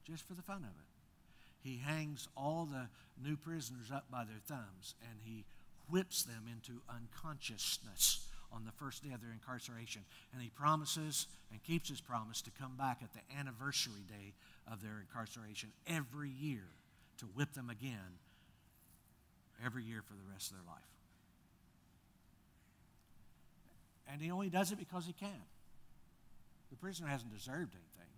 just 0.05 0.25
for 0.25 0.35
the 0.35 0.43
fun 0.43 0.57
of 0.57 0.77
it, 0.79 1.67
he 1.67 1.77
hangs 1.77 2.27
all 2.37 2.65
the 2.65 2.89
new 3.21 3.35
prisoners 3.35 3.91
up 3.91 4.05
by 4.11 4.23
their 4.23 4.39
thumbs 4.45 4.95
and 5.01 5.19
he 5.23 5.45
whips 5.89 6.23
them 6.23 6.43
into 6.49 6.81
unconsciousness 6.89 8.27
on 8.53 8.65
the 8.65 8.71
first 8.71 9.03
day 9.03 9.11
of 9.13 9.21
their 9.21 9.31
incarceration. 9.31 10.03
And 10.31 10.41
he 10.41 10.49
promises 10.49 11.27
and 11.51 11.63
keeps 11.63 11.89
his 11.89 12.01
promise 12.01 12.41
to 12.43 12.51
come 12.51 12.75
back 12.77 12.99
at 13.01 13.09
the 13.13 13.37
anniversary 13.37 14.03
day 14.07 14.33
of 14.71 14.81
their 14.81 14.99
incarceration 14.99 15.69
every 15.87 16.29
year 16.29 16.67
to 17.17 17.25
whip 17.25 17.53
them 17.53 17.69
again 17.69 18.19
every 19.65 19.83
year 19.83 20.01
for 20.01 20.13
the 20.13 20.31
rest 20.31 20.51
of 20.51 20.57
their 20.57 20.65
life. 20.65 20.81
And 24.11 24.21
he 24.21 24.31
only 24.31 24.49
does 24.49 24.71
it 24.71 24.77
because 24.77 25.05
he 25.05 25.13
can. 25.13 25.29
The 26.69 26.75
prisoner 26.77 27.07
hasn't 27.07 27.33
deserved 27.33 27.73
anything. 27.75 28.11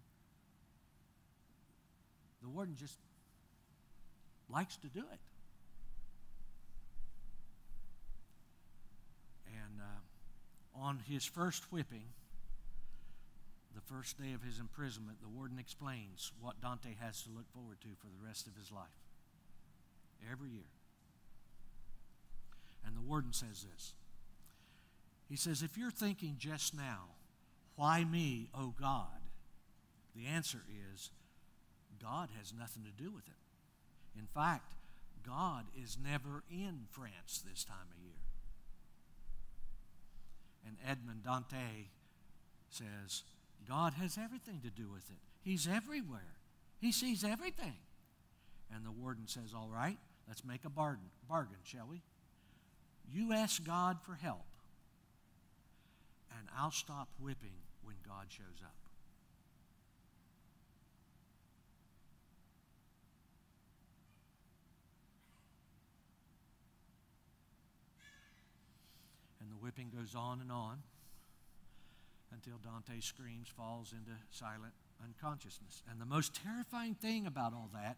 The 2.42 2.50
warden 2.50 2.76
just 2.76 2.98
likes 4.50 4.78
to 4.78 4.88
do 4.88 5.00
it. 5.00 5.20
And 9.48 9.82
uh, 9.82 10.05
on 10.80 11.00
his 11.08 11.26
first 11.26 11.72
whipping, 11.72 12.06
the 13.74 13.82
first 13.82 14.18
day 14.18 14.34
of 14.34 14.42
his 14.42 14.60
imprisonment, 14.60 15.22
the 15.22 15.28
warden 15.28 15.60
explains 15.60 16.32
what 16.40 16.62
Dante 16.62 16.96
has 17.00 17.22
to 17.24 17.30
look 17.30 17.52
forward 17.54 17.82
to 17.82 17.90
for 18.00 18.08
the 18.08 18.26
rest 18.26 18.48
of 18.48 18.56
his 18.56 18.72
life. 18.72 19.04
Every 20.32 20.50
year. 20.50 20.72
And 22.86 22.96
the 22.96 23.02
warden 23.02 23.34
says 23.34 23.66
this 23.72 23.94
He 25.28 25.36
says, 25.36 25.62
If 25.62 25.78
you're 25.78 25.92
thinking 25.92 26.36
just 26.38 26.76
now, 26.76 27.10
why 27.76 28.04
me, 28.06 28.50
O 28.54 28.60
oh 28.60 28.74
God? 28.80 29.08
The 30.16 30.28
answer 30.28 30.62
is 30.94 31.12
God 32.02 32.30
has 32.38 32.54
nothing 32.58 32.84
to 32.84 33.04
do 33.04 33.12
with 33.12 33.28
it. 33.28 34.20
In 34.20 34.28
fact, 34.28 34.76
God 35.26 35.66
is 35.76 35.98
never 36.02 36.44
in 36.50 36.86
France 36.92 37.44
this 37.46 37.66
time. 37.66 37.88
And 40.66 40.78
Edmond 40.88 41.24
Dante 41.24 41.90
says, 42.70 43.24
God 43.68 43.94
has 43.94 44.18
everything 44.18 44.62
to 44.64 44.70
do 44.70 44.90
with 44.92 45.10
it. 45.10 45.18
He's 45.44 45.68
everywhere. 45.68 46.40
He 46.80 46.92
sees 46.92 47.24
everything. 47.24 47.76
And 48.74 48.86
the 48.86 48.92
warden 48.92 49.28
says, 49.28 49.54
All 49.56 49.70
right, 49.74 49.98
let's 50.28 50.44
make 50.44 50.66
a 50.66 50.70
bargain, 50.70 51.10
bargain 51.30 51.58
shall 51.64 51.88
we? 51.90 52.02
You 53.12 53.34
ask 53.34 53.64
God 53.64 53.98
for 54.04 54.16
help, 54.16 54.46
and 56.32 56.48
I'll 56.58 56.72
stop 56.72 57.08
whipping 57.20 57.54
when 57.84 57.96
God 58.08 58.26
shows 58.30 58.62
up. 58.64 58.85
Whipping 69.66 69.90
goes 69.90 70.14
on 70.14 70.40
and 70.42 70.52
on 70.52 70.78
until 72.32 72.54
Dante 72.64 73.00
screams, 73.00 73.48
falls 73.48 73.94
into 73.94 74.12
silent 74.30 74.74
unconsciousness. 75.04 75.82
And 75.90 76.00
the 76.00 76.06
most 76.06 76.40
terrifying 76.44 76.94
thing 76.94 77.26
about 77.26 77.54
all 77.54 77.72
that 77.74 77.98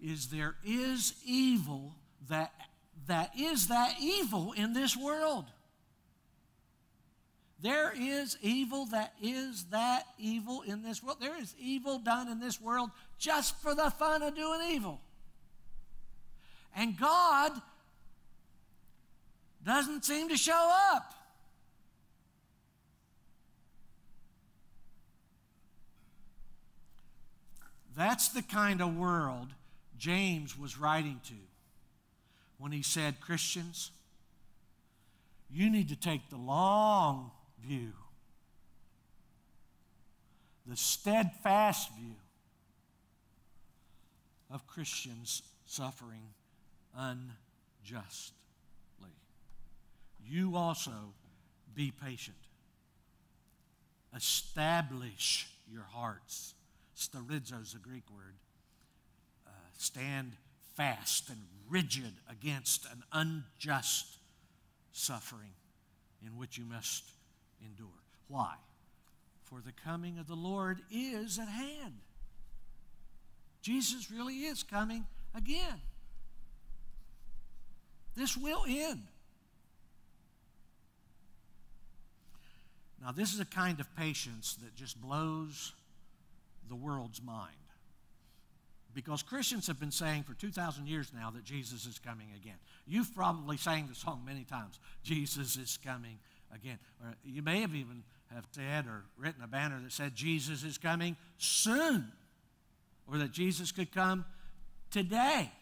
is 0.00 0.28
there 0.28 0.54
is 0.64 1.14
evil 1.26 1.96
that 2.28 2.52
that 3.08 3.32
is 3.36 3.66
that 3.66 3.96
evil 4.00 4.52
in 4.52 4.72
this 4.72 4.96
world. 4.96 5.46
There 7.60 7.92
is 7.98 8.38
evil 8.40 8.86
that 8.92 9.14
is 9.20 9.64
that 9.72 10.04
evil 10.16 10.62
in 10.62 10.84
this 10.84 11.02
world. 11.02 11.18
There 11.20 11.40
is 11.40 11.56
evil 11.58 11.98
done 11.98 12.28
in 12.28 12.38
this 12.38 12.60
world 12.60 12.90
just 13.18 13.60
for 13.60 13.74
the 13.74 13.90
fun 13.90 14.22
of 14.22 14.36
doing 14.36 14.60
evil. 14.70 15.00
And 16.76 16.96
God 16.96 17.50
doesn't 19.64 20.04
seem 20.04 20.28
to 20.28 20.36
show 20.36 20.70
up. 20.92 21.14
That's 27.96 28.28
the 28.28 28.42
kind 28.42 28.82
of 28.82 28.94
world 28.96 29.48
James 29.98 30.58
was 30.58 30.78
writing 30.78 31.20
to 31.28 31.34
when 32.58 32.72
he 32.72 32.82
said, 32.82 33.20
Christians, 33.20 33.90
you 35.50 35.70
need 35.70 35.88
to 35.88 35.96
take 35.96 36.28
the 36.28 36.36
long 36.36 37.30
view, 37.64 37.92
the 40.66 40.76
steadfast 40.76 41.90
view 41.96 42.16
of 44.50 44.66
Christians 44.66 45.42
suffering 45.64 46.34
unjustly. 46.96 48.36
You 50.28 50.56
also 50.56 50.90
be 51.74 51.92
patient. 51.92 52.36
Establish 54.14 55.48
your 55.70 55.84
hearts. 55.84 56.54
Sterizo 56.96 57.62
is 57.62 57.74
a 57.74 57.78
Greek 57.78 58.04
word. 58.10 58.34
Uh, 59.46 59.50
stand 59.76 60.32
fast 60.74 61.28
and 61.28 61.38
rigid 61.68 62.14
against 62.30 62.86
an 62.86 63.02
unjust 63.12 64.18
suffering 64.92 65.52
in 66.24 66.36
which 66.38 66.56
you 66.56 66.64
must 66.64 67.04
endure. 67.64 67.88
Why? 68.28 68.54
For 69.44 69.60
the 69.64 69.72
coming 69.72 70.18
of 70.18 70.26
the 70.26 70.34
Lord 70.34 70.80
is 70.90 71.38
at 71.38 71.48
hand. 71.48 71.94
Jesus 73.62 74.10
really 74.10 74.44
is 74.44 74.62
coming 74.62 75.06
again. 75.34 75.80
This 78.16 78.36
will 78.36 78.64
end. 78.66 79.02
Now, 83.02 83.12
this 83.12 83.34
is 83.34 83.40
a 83.40 83.44
kind 83.44 83.78
of 83.80 83.94
patience 83.96 84.56
that 84.62 84.74
just 84.74 85.00
blows 85.00 85.72
the 86.68 86.74
world's 86.74 87.22
mind. 87.22 87.54
Because 88.94 89.22
Christians 89.22 89.66
have 89.66 89.78
been 89.78 89.90
saying 89.90 90.22
for 90.22 90.32
2,000 90.32 90.86
years 90.86 91.12
now 91.14 91.30
that 91.30 91.44
Jesus 91.44 91.84
is 91.84 91.98
coming 91.98 92.28
again. 92.34 92.56
You've 92.86 93.14
probably 93.14 93.58
sang 93.58 93.88
the 93.88 93.94
song 93.94 94.22
many 94.24 94.44
times, 94.44 94.78
Jesus 95.02 95.56
is 95.56 95.78
coming 95.84 96.18
again. 96.54 96.78
Or 97.04 97.14
you 97.22 97.42
may 97.42 97.60
have 97.60 97.74
even 97.74 98.02
have 98.34 98.46
said 98.52 98.86
or 98.86 99.04
written 99.18 99.42
a 99.42 99.46
banner 99.46 99.78
that 99.82 99.92
said 99.92 100.14
Jesus 100.14 100.64
is 100.64 100.78
coming 100.78 101.16
soon. 101.36 102.10
Or 103.06 103.18
that 103.18 103.32
Jesus 103.32 103.70
could 103.70 103.92
come 103.92 104.24
today. 104.90 105.52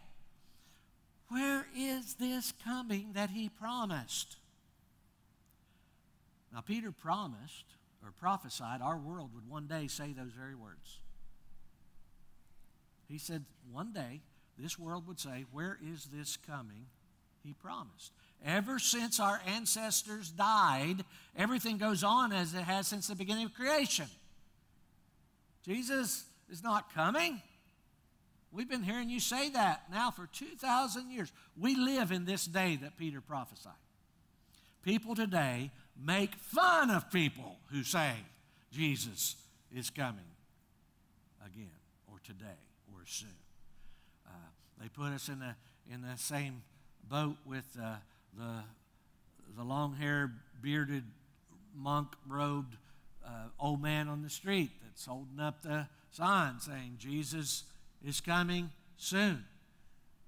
Where 1.29 1.67
is 1.77 2.15
this 2.15 2.53
coming 2.65 3.11
that 3.15 3.31
he 3.31 3.49
promised? 3.49 4.37
Now, 6.55 6.61
Peter 6.61 6.93
promised 6.93 7.65
or 8.05 8.13
prophesied 8.13 8.81
our 8.81 8.97
world 8.97 9.31
would 9.35 9.49
one 9.49 9.67
day 9.67 9.89
say 9.89 10.13
those 10.13 10.31
very 10.33 10.55
words. 10.55 10.99
He 13.09 13.19
said, 13.19 13.45
one 13.73 13.93
day 13.93 14.21
this 14.57 14.79
world 14.79 15.09
would 15.09 15.19
say, 15.19 15.47
Where 15.51 15.79
is 15.85 16.07
this 16.13 16.37
coming? 16.37 16.87
He 17.43 17.53
promised. 17.53 18.13
Ever 18.45 18.79
since 18.79 19.19
our 19.19 19.41
ancestors 19.47 20.31
died, 20.31 21.05
everything 21.37 21.77
goes 21.77 22.05
on 22.05 22.33
as 22.33 22.55
it 22.55 22.63
has 22.63 22.87
since 22.87 23.09
the 23.09 23.17
beginning 23.17 23.47
of 23.47 23.55
creation. 23.55 24.07
Jesus 25.67 26.25
is 26.51 26.63
not 26.63 26.95
coming. 26.95 27.43
We've 28.53 28.69
been 28.69 28.83
hearing 28.83 29.11
you 29.11 29.19
say 29.19 29.51
that 29.51 29.91
now 29.91 30.11
for 30.11 30.29
2,000 30.33 31.11
years. 31.11 31.33
We 31.59 31.75
live 31.75 32.13
in 32.13 32.25
this 32.25 32.45
day 32.47 32.77
that 32.77 32.97
Peter 32.97 33.21
prophesied. 33.21 33.73
People 34.83 35.15
today 35.15 35.71
make 36.03 36.35
fun 36.35 36.91
of 36.91 37.11
people 37.11 37.57
who 37.71 37.83
say 37.83 38.13
Jesus 38.73 39.37
is 39.75 39.91
coming 39.91 40.25
again 41.45 41.71
or 42.11 42.19
today 42.25 42.59
or 42.93 43.01
soon. 43.07 43.29
Uh, 44.27 44.31
they 44.81 44.89
put 44.89 45.13
us 45.13 45.29
in 45.29 45.39
the, 45.39 45.55
in 45.93 46.03
the 46.03 46.17
same 46.17 46.63
boat 47.09 47.37
with 47.45 47.67
uh, 47.81 47.97
the, 48.37 48.63
the 49.57 49.63
long 49.63 49.95
haired, 49.95 50.33
bearded, 50.63 51.05
monk 51.77 52.09
robed 52.29 52.77
uh, 53.27 53.49
old 53.59 53.83
man 53.83 54.09
on 54.09 54.23
the 54.23 54.31
street 54.31 54.71
that's 54.85 55.07
holding 55.07 55.41
up 55.41 55.63
the 55.63 55.87
sign 56.11 56.61
saying 56.61 56.97
Jesus 56.99 57.65
is 58.07 58.21
coming 58.21 58.71
soon. 58.97 59.45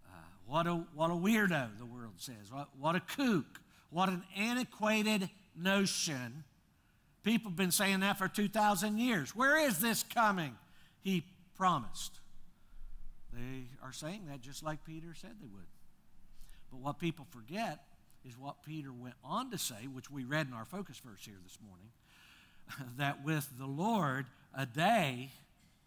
Uh, 0.06 0.18
what, 0.46 0.66
a, 0.66 0.74
what 0.94 1.10
a 1.10 1.14
weirdo, 1.14 1.78
the 1.78 1.86
world 1.86 2.14
says. 2.16 2.50
What, 2.50 2.68
what 2.78 2.96
a 2.96 3.00
kook. 3.00 3.60
What 3.90 4.08
an 4.08 4.24
antiquated 4.36 5.30
notion. 5.56 6.44
People 7.22 7.50
have 7.50 7.56
been 7.56 7.70
saying 7.70 8.00
that 8.00 8.18
for 8.18 8.28
2,000 8.28 8.98
years. 8.98 9.34
Where 9.34 9.58
is 9.58 9.78
this 9.78 10.02
coming? 10.02 10.56
He 11.02 11.24
promised. 11.56 12.20
They 13.32 13.64
are 13.82 13.92
saying 13.92 14.26
that 14.28 14.40
just 14.40 14.62
like 14.62 14.84
Peter 14.84 15.14
said 15.14 15.32
they 15.40 15.46
would. 15.46 15.66
But 16.70 16.80
what 16.80 16.98
people 16.98 17.26
forget 17.30 17.80
is 18.24 18.38
what 18.38 18.62
Peter 18.62 18.92
went 18.92 19.14
on 19.24 19.50
to 19.50 19.58
say, 19.58 19.86
which 19.92 20.10
we 20.10 20.24
read 20.24 20.46
in 20.46 20.52
our 20.52 20.64
focus 20.64 21.00
verse 21.04 21.24
here 21.24 21.36
this 21.42 21.58
morning, 21.66 22.94
that 22.98 23.24
with 23.24 23.48
the 23.58 23.66
Lord, 23.66 24.26
a 24.54 24.66
day 24.66 25.30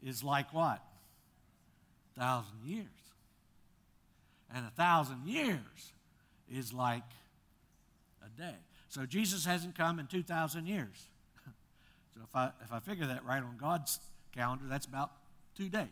is 0.03 0.23
like 0.23 0.53
what? 0.53 0.81
A 2.15 2.19
thousand 2.19 2.59
years. 2.65 2.85
And 4.53 4.65
a 4.65 4.71
thousand 4.71 5.25
years 5.25 5.93
is 6.51 6.73
like 6.73 7.03
a 8.25 8.29
day. 8.41 8.55
So 8.89 9.05
Jesus 9.05 9.45
hasn't 9.45 9.75
come 9.75 9.99
in 9.99 10.07
2,000 10.07 10.65
years. 10.65 11.07
so 11.45 12.21
if 12.23 12.35
I, 12.35 12.49
if 12.63 12.73
I 12.73 12.79
figure 12.79 13.05
that 13.05 13.23
right 13.23 13.41
on 13.41 13.55
God's 13.57 13.99
calendar, 14.33 14.65
that's 14.67 14.87
about 14.87 15.11
two 15.55 15.69
days. 15.69 15.87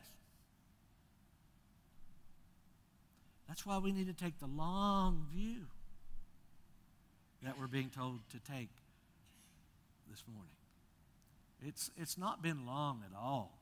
That's 3.48 3.66
why 3.66 3.78
we 3.78 3.92
need 3.92 4.08
to 4.08 4.14
take 4.14 4.40
the 4.40 4.48
long 4.48 5.28
view 5.32 5.68
that 7.44 7.58
we're 7.60 7.68
being 7.68 7.90
told 7.90 8.20
to 8.32 8.40
take 8.40 8.70
this 10.10 10.24
morning. 10.28 10.52
It's, 11.66 11.92
it's 11.98 12.18
not 12.18 12.42
been 12.42 12.66
long 12.66 13.04
at 13.06 13.16
all 13.16 13.60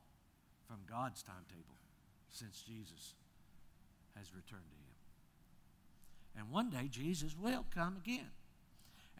from 0.66 0.78
God's 0.88 1.22
timetable 1.22 1.76
since 2.30 2.62
Jesus 2.66 3.14
has 4.16 4.34
returned 4.34 4.64
to 4.70 4.76
Him. 4.76 6.42
And 6.42 6.50
one 6.50 6.70
day 6.70 6.88
Jesus 6.90 7.34
will 7.38 7.66
come 7.74 7.98
again 8.02 8.30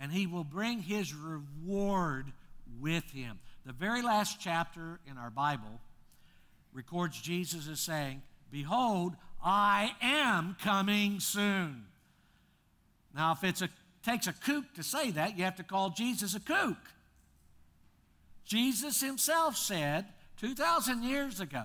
and 0.01 0.13
he 0.13 0.27
will 0.27 0.45
bring 0.45 0.81
his 0.81 1.15
reward 1.15 2.33
with 2.81 3.05
him. 3.11 3.39
The 3.65 3.73
very 3.73 4.03
last 4.03 4.39
chapter 4.41 5.01
in 5.11 5.19
our 5.19 5.31
Bible 5.31 5.81
records 6.73 7.21
Jesus 7.21 7.69
as 7.69 7.81
saying, 7.81 8.23
Behold, 8.51 9.15
I 9.45 9.93
am 10.01 10.57
coming 10.63 11.21
soon. 11.21 11.85
Now, 13.15 13.33
if 13.33 13.43
it 13.43 13.69
takes 14.03 14.27
a 14.27 14.33
kook 14.33 14.75
to 14.75 14.83
say 14.83 15.11
that, 15.13 15.37
you 15.37 15.45
have 15.45 15.57
to 15.57 15.63
call 15.63 15.91
Jesus 15.91 16.35
a 16.35 16.41
kook. 16.41 16.77
Jesus 18.45 19.01
himself 19.01 19.57
said 19.57 20.07
2,000 20.39 21.03
years 21.03 21.41
ago, 21.41 21.65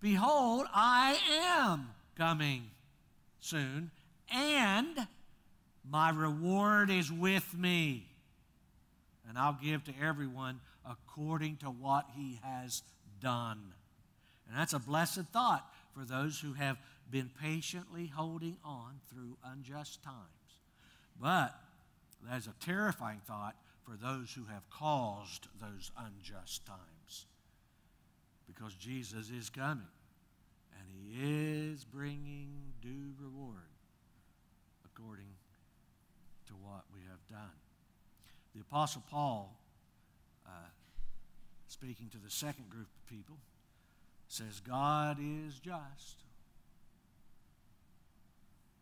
Behold, 0.00 0.66
I 0.72 1.18
am 1.28 1.90
coming 2.16 2.70
soon, 3.40 3.90
and 4.32 5.06
my 5.90 6.10
reward 6.10 6.90
is 6.90 7.10
with 7.10 7.56
me, 7.56 8.06
and 9.28 9.38
I'll 9.38 9.58
give 9.62 9.84
to 9.84 9.92
everyone 10.00 10.60
according 10.88 11.56
to 11.58 11.66
what 11.66 12.06
he 12.16 12.40
has 12.42 12.82
done. 13.20 13.72
And 14.48 14.58
that's 14.58 14.72
a 14.72 14.78
blessed 14.78 15.26
thought 15.32 15.66
for 15.94 16.04
those 16.04 16.40
who 16.40 16.54
have 16.54 16.78
been 17.10 17.30
patiently 17.40 18.06
holding 18.06 18.56
on 18.64 19.00
through 19.10 19.36
unjust 19.44 20.02
times. 20.02 20.16
But 21.20 21.54
that 22.28 22.38
is 22.38 22.46
a 22.46 22.64
terrifying 22.64 23.20
thought 23.26 23.56
for 23.84 23.96
those 23.96 24.32
who 24.32 24.44
have 24.44 24.68
caused 24.70 25.48
those 25.60 25.90
unjust 25.96 26.66
times. 26.66 27.26
Because 28.46 28.74
Jesus 28.74 29.30
is 29.30 29.50
coming, 29.50 29.86
and 30.78 30.88
he 30.90 31.72
is 31.72 31.84
bringing 31.84 32.48
due 32.80 33.12
reward 33.20 33.56
according 34.84 35.28
to 36.46 36.54
what 36.54 36.84
we 36.94 37.00
have 37.08 37.17
done. 37.30 37.56
The 38.54 38.60
Apostle 38.60 39.02
Paul, 39.10 39.56
uh, 40.46 40.50
speaking 41.68 42.08
to 42.10 42.18
the 42.18 42.30
second 42.30 42.70
group 42.70 42.86
of 42.86 43.06
people, 43.08 43.36
says, 44.28 44.60
God 44.60 45.18
is 45.20 45.58
just. 45.58 46.24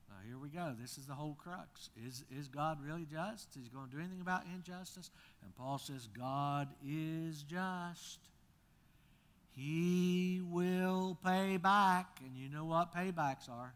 Now, 0.09 0.17
here 0.27 0.39
we 0.39 0.49
go. 0.49 0.75
This 0.81 0.99
is 0.99 1.07
the 1.07 1.15
whole 1.15 1.37
crux. 1.39 1.91
Is, 2.07 2.25
is 2.37 2.49
God 2.49 2.79
really 2.85 3.05
just? 3.05 3.57
Is 3.57 3.65
he 3.65 3.71
going 3.71 3.89
to 3.89 3.97
do 3.97 3.99
anything 3.99 4.21
about 4.21 4.45
injustice? 4.55 5.11
And 5.43 5.55
Paul 5.57 5.79
says, 5.79 6.09
God 6.19 6.69
is 6.87 7.43
just. 7.43 8.21
He 9.51 10.41
will 10.45 11.19
pay 11.25 11.57
back. 11.57 12.19
And 12.25 12.37
you 12.37 12.49
know 12.49 12.65
what 12.65 12.95
paybacks 12.95 13.49
are. 13.49 13.75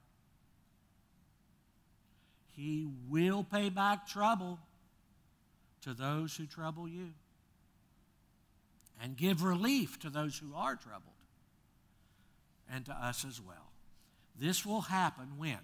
He 2.61 2.87
will 3.09 3.43
pay 3.43 3.71
back 3.71 4.07
trouble 4.07 4.59
to 5.81 5.95
those 5.95 6.37
who 6.37 6.45
trouble 6.45 6.87
you 6.87 7.09
and 9.03 9.17
give 9.17 9.43
relief 9.43 9.99
to 10.01 10.11
those 10.11 10.37
who 10.37 10.55
are 10.55 10.77
troubled 10.77 11.15
and 12.71 12.85
to 12.85 12.93
us 12.93 13.25
as 13.25 13.41
well. 13.41 13.73
This 14.39 14.67
will 14.67 14.83
happen 14.83 15.39
when? 15.39 15.57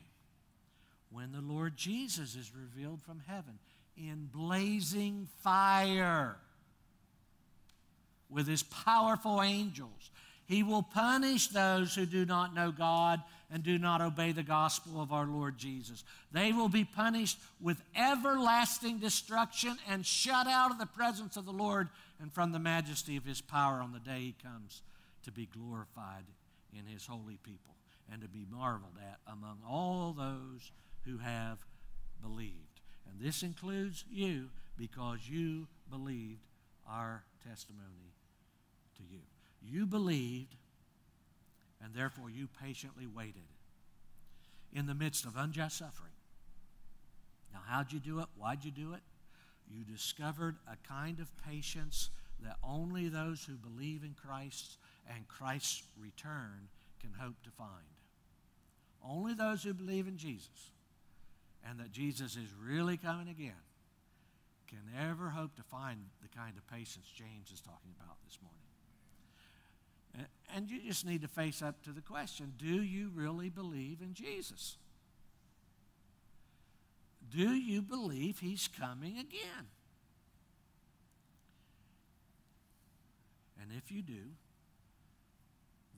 When 1.10 1.32
the 1.32 1.42
Lord 1.42 1.76
Jesus 1.76 2.34
is 2.34 2.50
revealed 2.54 3.02
from 3.02 3.20
heaven 3.26 3.58
in 3.98 4.30
blazing 4.32 5.28
fire 5.42 6.36
with 8.30 8.46
his 8.46 8.62
powerful 8.62 9.42
angels. 9.42 10.10
He 10.46 10.62
will 10.62 10.82
punish 10.82 11.48
those 11.48 11.94
who 11.94 12.06
do 12.06 12.24
not 12.24 12.54
know 12.54 12.72
God 12.72 13.20
and 13.50 13.62
do 13.62 13.78
not 13.78 14.00
obey 14.00 14.32
the 14.32 14.42
gospel 14.42 15.00
of 15.00 15.12
our 15.12 15.26
Lord 15.26 15.56
Jesus. 15.56 16.04
They 16.32 16.52
will 16.52 16.68
be 16.68 16.84
punished 16.84 17.38
with 17.60 17.80
everlasting 17.94 18.98
destruction 18.98 19.76
and 19.88 20.04
shut 20.04 20.46
out 20.46 20.70
of 20.70 20.78
the 20.78 20.86
presence 20.86 21.36
of 21.36 21.44
the 21.44 21.52
Lord 21.52 21.88
and 22.20 22.32
from 22.32 22.52
the 22.52 22.58
majesty 22.58 23.16
of 23.16 23.24
his 23.24 23.40
power 23.40 23.80
on 23.80 23.92
the 23.92 24.00
day 24.00 24.18
he 24.20 24.34
comes 24.42 24.82
to 25.24 25.32
be 25.32 25.46
glorified 25.46 26.24
in 26.72 26.86
his 26.86 27.06
holy 27.06 27.38
people 27.42 27.74
and 28.12 28.22
to 28.22 28.28
be 28.28 28.46
marveled 28.50 28.98
at 29.00 29.18
among 29.32 29.58
all 29.68 30.12
those 30.12 30.72
who 31.04 31.18
have 31.18 31.58
believed. 32.22 32.80
And 33.10 33.20
this 33.20 33.42
includes 33.42 34.04
you 34.10 34.48
because 34.76 35.20
you 35.28 35.66
believed 35.90 36.40
our 36.88 37.24
testimony 37.48 38.14
to 38.96 39.02
you. 39.02 39.20
You 39.62 39.86
believed, 39.86 40.54
and 41.82 41.94
therefore 41.94 42.30
you 42.30 42.48
patiently 42.62 43.06
waited 43.06 43.48
in 44.72 44.86
the 44.86 44.94
midst 44.94 45.24
of 45.24 45.36
unjust 45.36 45.78
suffering. 45.78 46.12
Now, 47.52 47.60
how'd 47.66 47.92
you 47.92 48.00
do 48.00 48.20
it? 48.20 48.26
Why'd 48.36 48.64
you 48.64 48.70
do 48.70 48.92
it? 48.94 49.00
You 49.68 49.84
discovered 49.84 50.56
a 50.66 50.76
kind 50.88 51.20
of 51.20 51.28
patience 51.44 52.10
that 52.42 52.56
only 52.62 53.08
those 53.08 53.44
who 53.44 53.54
believe 53.54 54.04
in 54.04 54.14
Christ 54.14 54.78
and 55.12 55.26
Christ's 55.26 55.82
return 55.98 56.68
can 57.00 57.12
hope 57.18 57.42
to 57.44 57.50
find. 57.50 57.70
Only 59.04 59.34
those 59.34 59.62
who 59.62 59.72
believe 59.72 60.08
in 60.08 60.16
Jesus 60.16 60.70
and 61.68 61.80
that 61.80 61.92
Jesus 61.92 62.36
is 62.36 62.48
really 62.62 62.96
coming 62.96 63.28
again 63.28 63.52
can 64.68 64.82
ever 65.00 65.30
hope 65.30 65.54
to 65.56 65.62
find 65.62 65.98
the 66.22 66.28
kind 66.36 66.56
of 66.56 66.66
patience 66.66 67.06
James 67.14 67.50
is 67.52 67.60
talking 67.60 67.92
about 67.98 68.16
this 68.24 68.38
morning. 68.42 68.65
And 70.54 70.70
you 70.70 70.80
just 70.80 71.04
need 71.04 71.22
to 71.22 71.28
face 71.28 71.60
up 71.60 71.82
to 71.82 71.90
the 71.90 72.00
question 72.00 72.52
do 72.56 72.82
you 72.82 73.10
really 73.14 73.50
believe 73.50 74.00
in 74.00 74.14
Jesus? 74.14 74.76
Do 77.28 77.54
you 77.54 77.82
believe 77.82 78.38
he's 78.38 78.68
coming 78.68 79.18
again? 79.18 79.66
And 83.60 83.70
if 83.76 83.90
you 83.90 84.00
do, 84.00 84.30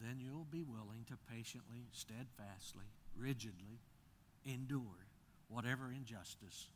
then 0.01 0.19
you'll 0.21 0.47
be 0.51 0.63
willing 0.63 1.05
to 1.09 1.19
patiently, 1.31 1.87
steadfastly, 1.93 2.87
rigidly 3.17 3.81
endure 4.47 5.07
whatever 5.49 5.91
injustice 5.95 6.69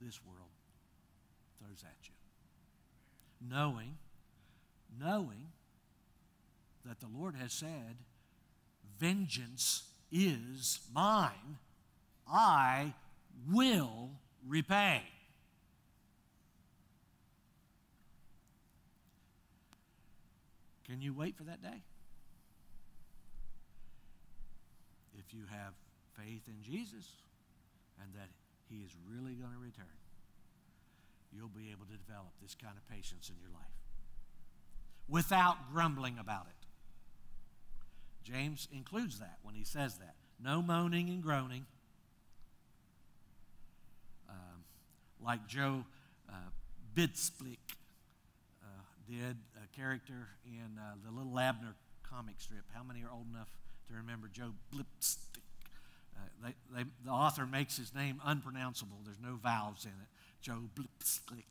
this 0.00 0.20
world 0.24 0.50
throws 1.58 1.84
at 1.84 2.08
you. 2.08 2.14
Knowing, 3.48 3.96
knowing 4.98 5.52
that 6.84 7.00
the 7.00 7.08
Lord 7.14 7.34
has 7.36 7.52
said, 7.52 7.96
Vengeance 8.98 9.84
is 10.10 10.80
mine, 10.94 11.58
I 12.28 12.94
will 13.50 14.10
repay. 14.46 15.02
Can 20.86 21.00
you 21.00 21.14
wait 21.14 21.36
for 21.36 21.44
that 21.44 21.62
day? 21.62 21.82
If 25.18 25.32
you 25.32 25.44
have 25.50 25.72
faith 26.18 26.42
in 26.46 26.62
Jesus 26.62 27.06
and 28.00 28.12
that 28.14 28.28
He 28.68 28.82
is 28.84 28.90
really 29.08 29.34
going 29.34 29.52
to 29.52 29.58
return, 29.58 29.86
you'll 31.32 31.48
be 31.48 31.70
able 31.70 31.86
to 31.86 31.96
develop 31.96 32.32
this 32.42 32.54
kind 32.54 32.74
of 32.76 32.86
patience 32.94 33.30
in 33.30 33.36
your 33.40 33.50
life 33.50 33.72
without 35.08 35.72
grumbling 35.72 36.18
about 36.18 36.46
it. 36.48 36.61
James 38.22 38.68
includes 38.72 39.18
that 39.18 39.38
when 39.42 39.54
he 39.54 39.64
says 39.64 39.98
that. 39.98 40.14
No 40.42 40.62
moaning 40.62 41.08
and 41.08 41.22
groaning. 41.22 41.66
Um, 44.28 44.64
like 45.20 45.46
Joe 45.46 45.84
uh, 46.28 46.50
Bidzplik 46.94 47.58
did, 49.08 49.36
a 49.62 49.76
character 49.76 50.28
in 50.46 50.78
uh, 50.78 50.94
the 51.04 51.10
Little 51.14 51.38
Abner 51.38 51.74
comic 52.08 52.36
strip. 52.38 52.64
How 52.72 52.82
many 52.82 53.02
are 53.02 53.10
old 53.12 53.26
enough 53.30 53.48
to 53.88 53.94
remember 53.94 54.28
Joe 54.32 54.52
Blipstick? 54.72 55.42
Uh, 56.16 56.20
they, 56.44 56.54
they, 56.76 56.84
the 57.04 57.10
author 57.10 57.46
makes 57.46 57.76
his 57.76 57.94
name 57.94 58.20
unpronounceable. 58.24 58.98
There's 59.04 59.20
no 59.22 59.38
vowels 59.42 59.84
in 59.84 59.90
it. 59.90 60.08
Joe 60.40 60.62
Blipstick. 60.74 61.44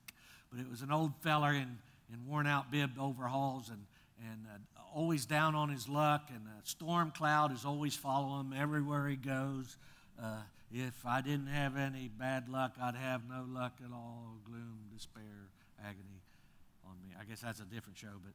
But 0.52 0.60
it 0.60 0.70
was 0.70 0.82
an 0.82 0.92
old 0.92 1.14
feller 1.22 1.52
in, 1.52 1.78
in 2.12 2.28
worn 2.28 2.48
out 2.48 2.72
bib 2.72 2.92
overhauls 3.00 3.70
and, 3.70 3.86
and 4.30 4.46
uh, 4.46 4.82
always 4.94 5.26
down 5.26 5.56
on 5.56 5.70
his 5.70 5.88
luck, 5.88 6.30
and 6.30 6.44
a 6.48 6.68
storm 6.68 7.12
cloud 7.12 7.54
is 7.54 7.66
always 7.66 7.96
following 7.96 8.52
him 8.52 8.54
everywhere 8.54 9.08
he 9.08 9.16
goes. 9.16 9.78
Uh, 10.22 10.42
if 10.72 11.06
I 11.06 11.22
didn't 11.22 11.48
have 11.48 11.76
any 11.78 12.08
bad 12.08 12.48
luck, 12.48 12.76
I'd 12.82 12.96
have 12.96 13.22
no 13.28 13.46
luck 13.48 13.74
at 13.84 13.92
all. 13.92 14.38
Gloom, 14.46 14.80
despair, 14.94 15.50
agony 15.84 16.22
on 16.86 16.96
me. 17.02 17.16
I 17.20 17.26
guess 17.26 17.42
that's 17.42 17.60
a 17.60 17.66
different 17.66 17.98
show, 17.98 18.20
but 18.24 18.34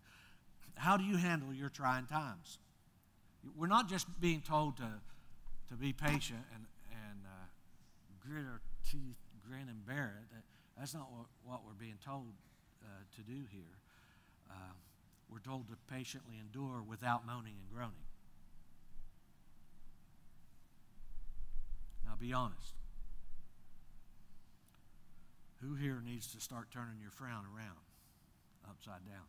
how 0.74 0.96
do 0.96 1.04
you 1.04 1.16
handle 1.16 1.52
your 1.54 1.70
trying 1.70 2.06
times? 2.06 2.58
We're 3.56 3.68
not 3.68 3.88
just 3.88 4.06
being 4.20 4.42
told 4.42 4.76
to, 4.78 4.90
to 5.68 5.74
be 5.74 5.92
patient 5.92 6.44
and, 6.54 6.66
and 6.90 7.20
uh, 7.24 7.46
grit 8.26 8.44
our 8.44 8.60
teeth, 8.90 9.16
grin 9.48 9.68
and 9.68 9.86
bear 9.86 10.20
it. 10.32 10.42
That's 10.78 10.92
not 10.92 11.10
what, 11.10 11.26
what 11.44 11.60
we're 11.64 11.78
being 11.78 11.98
told 12.04 12.34
uh, 12.82 12.86
to 13.16 13.22
do 13.22 13.44
here. 13.50 13.78
Uh, 14.50 14.74
we're 15.30 15.38
told 15.38 15.68
to 15.68 15.76
patiently 15.92 16.36
endure 16.40 16.82
without 16.82 17.26
moaning 17.26 17.54
and 17.58 17.70
groaning. 17.70 18.06
Now, 22.04 22.14
be 22.18 22.32
honest. 22.32 22.74
Who 25.62 25.74
here 25.74 26.02
needs 26.04 26.32
to 26.32 26.40
start 26.40 26.70
turning 26.70 27.00
your 27.00 27.10
frown 27.10 27.44
around? 27.54 27.86
upside 28.68 29.04
down 29.06 29.26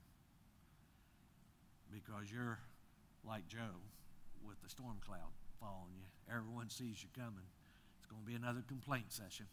because 1.92 2.32
you're 2.32 2.60
like 3.24 3.48
Joe 3.48 3.80
with 4.46 4.62
the 4.62 4.70
storm 4.70 4.98
cloud 5.06 5.32
following 5.60 5.96
you. 5.96 6.08
Everyone 6.28 6.70
sees 6.70 7.02
you 7.02 7.10
coming. 7.16 7.48
It's 7.98 8.08
going 8.08 8.22
to 8.22 8.28
be 8.28 8.36
another 8.36 8.64
complaint 8.68 9.12
session. 9.12 9.48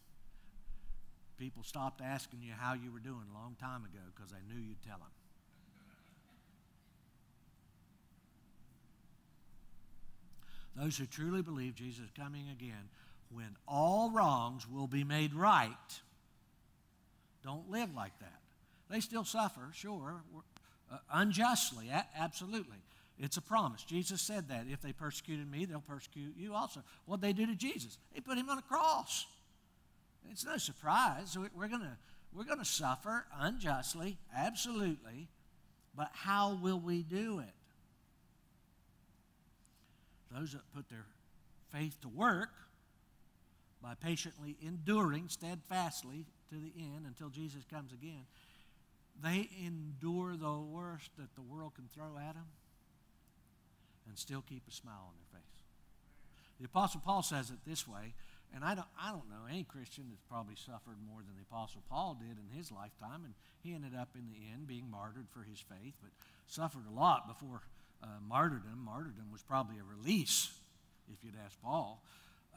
People 1.36 1.62
stopped 1.62 2.00
asking 2.00 2.42
you 2.42 2.52
how 2.56 2.74
you 2.74 2.92
were 2.92 3.00
doing 3.00 3.26
a 3.30 3.38
long 3.38 3.56
time 3.60 3.84
ago 3.84 4.02
because 4.14 4.30
they 4.30 4.42
knew 4.46 4.60
you'd 4.60 4.82
tell 4.82 4.98
them. 4.98 5.14
Those 10.76 10.96
who 10.96 11.06
truly 11.06 11.42
believe 11.42 11.74
Jesus 11.74 12.04
is 12.04 12.10
coming 12.16 12.46
again, 12.50 12.88
when 13.30 13.56
all 13.66 14.10
wrongs 14.10 14.68
will 14.68 14.86
be 14.86 15.04
made 15.04 15.34
right, 15.34 15.70
don't 17.42 17.70
live 17.70 17.94
like 17.94 18.18
that. 18.20 18.40
They 18.90 19.00
still 19.00 19.24
suffer, 19.24 19.70
sure, 19.72 20.22
uh, 20.92 20.96
unjustly, 21.12 21.90
absolutely. 22.16 22.78
It's 23.18 23.36
a 23.36 23.42
promise. 23.42 23.84
Jesus 23.84 24.20
said 24.20 24.48
that. 24.48 24.66
If 24.68 24.82
they 24.82 24.92
persecuted 24.92 25.50
me, 25.50 25.64
they'll 25.64 25.80
persecute 25.80 26.34
you 26.36 26.54
also. 26.54 26.82
What 27.06 27.20
they 27.20 27.32
do 27.32 27.46
to 27.46 27.54
Jesus? 27.54 27.96
They 28.12 28.20
put 28.20 28.36
him 28.36 28.50
on 28.50 28.58
a 28.58 28.62
cross. 28.62 29.26
It's 30.30 30.44
no 30.44 30.56
surprise. 30.56 31.36
We're 31.54 31.68
going 31.68 31.82
to 31.82 31.96
we're 32.34 32.44
going 32.44 32.58
to 32.58 32.64
suffer 32.64 33.24
unjustly, 33.38 34.18
absolutely. 34.36 35.28
But 35.96 36.10
how 36.12 36.58
will 36.60 36.80
we 36.80 37.02
do 37.02 37.38
it? 37.38 37.54
Those 40.30 40.52
that 40.52 40.62
put 40.74 40.88
their 40.88 41.06
faith 41.72 42.00
to 42.02 42.08
work 42.08 42.50
by 43.82 43.94
patiently 43.94 44.56
enduring 44.62 45.28
steadfastly 45.28 46.26
to 46.50 46.56
the 46.56 46.72
end 46.76 47.06
until 47.06 47.28
Jesus 47.28 47.64
comes 47.70 47.92
again 47.92 48.24
they 49.22 49.48
endure 49.64 50.36
the 50.36 50.58
worst 50.58 51.10
that 51.18 51.34
the 51.34 51.42
world 51.42 51.74
can 51.74 51.88
throw 51.94 52.18
at 52.18 52.34
them 52.34 52.46
and 54.08 54.18
still 54.18 54.42
keep 54.48 54.62
a 54.68 54.72
smile 54.72 55.08
on 55.08 55.14
their 55.14 55.40
face. 55.40 55.62
The 56.58 56.66
Apostle 56.66 57.00
Paul 57.04 57.22
says 57.22 57.50
it 57.50 57.58
this 57.66 57.86
way, 57.86 58.14
and 58.54 58.64
I 58.64 58.74
don't, 58.74 58.86
I 59.00 59.10
don't 59.10 59.28
know 59.28 59.46
any 59.48 59.64
Christian 59.64 60.04
that's 60.08 60.22
probably 60.28 60.54
suffered 60.54 60.98
more 61.08 61.20
than 61.20 61.34
the 61.36 61.46
Apostle 61.50 61.82
Paul 61.88 62.18
did 62.20 62.38
in 62.38 62.56
his 62.56 62.70
lifetime, 62.70 63.24
and 63.24 63.34
he 63.62 63.74
ended 63.74 63.94
up 63.94 64.10
in 64.14 64.28
the 64.28 64.52
end 64.52 64.66
being 64.66 64.90
martyred 64.90 65.26
for 65.30 65.42
his 65.42 65.58
faith, 65.58 65.94
but 66.02 66.12
suffered 66.46 66.86
a 66.90 66.94
lot 66.94 67.26
before 67.26 67.62
uh, 68.04 68.06
martyrdom. 68.28 68.84
Martyrdom 68.84 69.32
was 69.32 69.42
probably 69.42 69.76
a 69.78 69.98
release, 69.98 70.50
if 71.12 71.24
you'd 71.24 71.34
ask 71.44 71.60
Paul. 71.62 72.02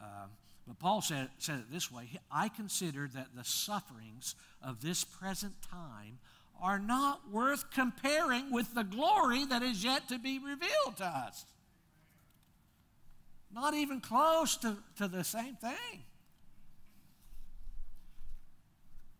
Uh, 0.00 0.26
but 0.66 0.78
Paul 0.78 1.00
said, 1.00 1.30
said 1.38 1.60
it 1.60 1.72
this 1.72 1.90
way 1.90 2.10
I 2.30 2.48
consider 2.48 3.08
that 3.14 3.28
the 3.34 3.44
sufferings 3.44 4.34
of 4.62 4.82
this 4.82 5.02
present 5.02 5.54
time 5.70 6.18
are 6.60 6.78
not 6.78 7.30
worth 7.32 7.70
comparing 7.72 8.52
with 8.52 8.74
the 8.74 8.84
glory 8.84 9.44
that 9.46 9.62
is 9.62 9.82
yet 9.82 10.08
to 10.08 10.18
be 10.18 10.38
revealed 10.38 10.96
to 10.98 11.06
us. 11.06 11.46
Not 13.52 13.74
even 13.74 14.00
close 14.00 14.56
to, 14.58 14.76
to 14.98 15.08
the 15.08 15.24
same 15.24 15.54
thing. 15.54 16.02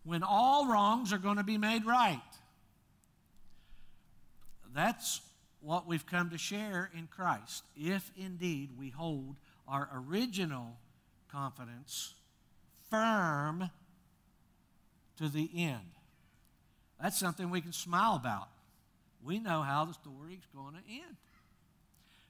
When 0.05 0.23
all 0.23 0.67
wrongs 0.67 1.13
are 1.13 1.19
going 1.19 1.37
to 1.37 1.45
be 1.45 1.59
made 1.59 1.87
right. 1.87 2.21
That's 4.75 5.21
what 5.61 5.87
we've 5.87 6.07
come 6.07 6.31
to 6.31 6.39
share 6.39 6.91
in 6.97 7.09
Christ, 7.09 7.65
if 7.77 8.11
indeed 8.17 8.71
we 8.79 8.91
hold 8.91 9.37
our 9.67 9.89
original 9.95 10.77
confidence 11.31 12.15
firm 12.91 13.71
to 15.17 15.29
the 15.29 15.51
end. 15.55 15.91
That's 17.01 17.19
something 17.19 17.51
we 17.51 17.61
can 17.61 17.73
smile 17.73 18.17
about. 18.17 18.49
We 19.23 19.39
know 19.39 19.63
how 19.63 19.85
the 19.85 19.95
story's 19.95 20.47
going 20.55 20.75
to 20.75 20.91
end. 20.91 21.17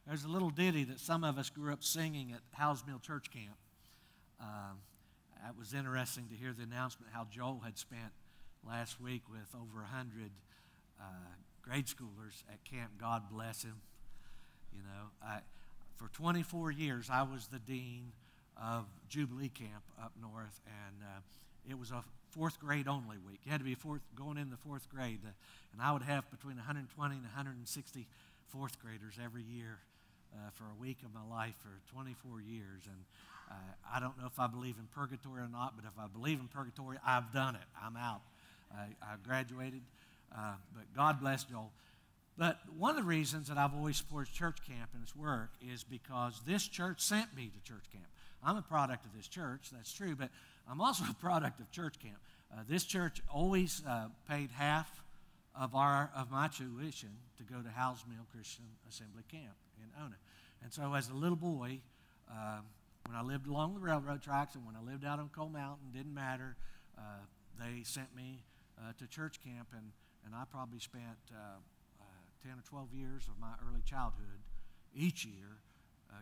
There's 0.07 0.25
a 0.25 0.29
little 0.29 0.51
ditty 0.51 0.85
that 0.85 1.01
some 1.01 1.23
of 1.23 1.39
us 1.39 1.51
grew 1.51 1.73
up 1.73 1.85
singing 1.85 2.33
at 2.33 2.41
Howells 2.53 2.85
Mill 2.87 2.99
Church 2.99 3.31
Camp. 3.31 3.57
Um, 4.41 4.79
it 5.49 5.59
was 5.59 5.75
interesting 5.75 6.27
to 6.31 6.35
hear 6.35 6.53
the 6.57 6.63
announcement 6.63 7.13
how 7.13 7.27
Joel 7.31 7.61
had 7.65 7.79
spent 7.79 8.13
last 8.67 9.01
week 9.01 9.23
with 9.31 9.55
over 9.55 9.81
100 9.81 10.31
uh, 11.01 11.05
grade 11.69 11.87
schoolers 11.87 12.45
at 12.51 12.65
camp. 12.65 12.93
God 12.99 13.25
bless 13.31 13.63
him. 13.63 13.75
You 14.75 14.83
know, 14.83 15.11
I, 15.23 15.41
for 15.97 16.09
24 16.09 16.71
years, 16.71 17.11
I 17.13 17.23
was 17.23 17.49
the 17.49 17.59
dean 17.59 18.13
of 18.57 18.87
Jubilee 19.09 19.51
Camp 19.51 19.85
up 20.03 20.13
north, 20.21 20.61
and 20.67 20.97
uh, 21.03 21.21
it 21.69 21.79
was 21.79 21.91
a 21.91 22.03
fourth 22.31 22.59
grade 22.59 22.89
only 22.89 23.19
week. 23.19 23.41
You 23.45 23.53
had 23.53 23.61
to 23.61 23.65
be 23.65 23.75
fourth, 23.75 24.01
going 24.17 24.39
in 24.39 24.51
the 24.51 24.57
fourth 24.57 24.89
grade, 24.89 25.21
uh, 25.25 25.31
and 25.73 25.83
I 25.83 25.93
would 25.93 26.03
have 26.03 26.31
between 26.31 26.57
120 26.57 27.15
and 27.15 27.25
160 27.25 28.07
fourth 28.49 28.81
graders 28.81 29.15
every 29.23 29.43
year 29.43 29.79
uh, 30.35 30.51
for 30.53 30.65
a 30.65 30.81
week 30.81 30.99
of 31.05 31.13
my 31.13 31.37
life 31.37 31.55
for 31.61 31.81
24 31.93 32.41
years. 32.41 32.83
And 32.87 33.05
uh, 33.51 33.55
I 33.95 34.01
don't 34.01 34.17
know 34.19 34.27
if 34.27 34.41
I 34.41 34.47
believe 34.47 34.77
in 34.79 34.89
purgatory 34.95 35.43
or 35.43 35.49
not, 35.49 35.75
but 35.77 35.85
if 35.85 35.99
I 35.99 36.07
believe 36.07 36.41
in 36.41 36.49
purgatory, 36.49 36.97
I've 37.07 37.33
done 37.33 37.57
it. 37.57 37.69
I'm 37.81 37.97
out. 37.97 38.23
I 38.71 39.17
graduated, 39.25 39.81
uh, 40.37 40.55
but 40.75 40.85
God 40.95 41.21
bless 41.21 41.45
Joel. 41.45 41.73
But 42.37 42.59
one 42.77 42.91
of 42.91 42.97
the 42.97 43.03
reasons 43.03 43.49
that 43.49 43.59
I've 43.59 43.75
always 43.75 43.97
supported 43.97 44.33
church 44.33 44.59
camp 44.67 44.91
and 44.95 45.03
its 45.03 45.17
work 45.17 45.51
is 45.61 45.83
because 45.83 46.41
this 46.47 46.69
church 46.69 47.01
sent 47.01 47.35
me 47.35 47.51
to 47.53 47.69
church 47.69 47.85
camp. 47.93 48.07
I'm 48.45 48.57
a 48.57 48.63
product 48.63 49.05
of 49.05 49.13
this 49.17 49.27
church, 49.27 49.71
that's 49.73 49.93
true, 49.93 50.15
but 50.15 50.31
I'm 50.71 50.81
also 50.81 51.05
a 51.11 51.15
product 51.15 51.59
of 51.59 51.71
church 51.73 51.99
camp. 51.99 52.19
Uh, 52.53 52.63
this 52.69 52.85
church 52.85 53.21
always 53.33 53.83
uh, 53.87 54.07
paid 54.29 54.51
half 54.53 55.03
of, 55.59 55.75
our, 55.75 56.11
of 56.17 56.31
my 56.31 56.47
tuition 56.47 57.11
to 57.39 57.43
go 57.43 57.61
to 57.61 57.69
Howells 57.69 58.05
Mill 58.09 58.25
Christian 58.33 58.65
Assembly 58.89 59.25
Camp 59.29 59.57
in 59.79 60.05
Ona. 60.05 60.15
And 60.63 60.73
so 60.73 60.95
as 60.95 61.09
a 61.09 61.15
little 61.15 61.37
boy, 61.37 61.81
uh, 62.31 62.61
when 63.07 63.17
I 63.17 63.23
lived 63.23 63.49
along 63.49 63.75
the 63.75 63.81
railroad 63.81 64.23
tracks 64.23 64.55
and 64.55 64.65
when 64.65 64.77
I 64.77 64.89
lived 64.89 65.05
out 65.05 65.19
on 65.19 65.29
Coal 65.31 65.49
Mountain, 65.49 65.89
didn't 65.93 66.15
matter, 66.15 66.57
uh, 66.97 67.25
they 67.59 67.83
sent 67.83 68.15
me 68.15 68.45
uh, 68.79 68.93
to 68.99 69.07
church 69.09 69.41
camp, 69.43 69.69
and, 69.73 69.91
and 70.25 70.35
I 70.35 70.45
probably 70.51 70.81
spent 70.81 71.19
uh, 71.33 71.61
10 72.43 72.53
or 72.53 72.63
12 72.69 72.95
years 72.95 73.29
of 73.29 73.41
my 73.41 73.55
early 73.69 73.83
childhood 73.85 74.41
each 74.95 75.25
year 75.25 75.61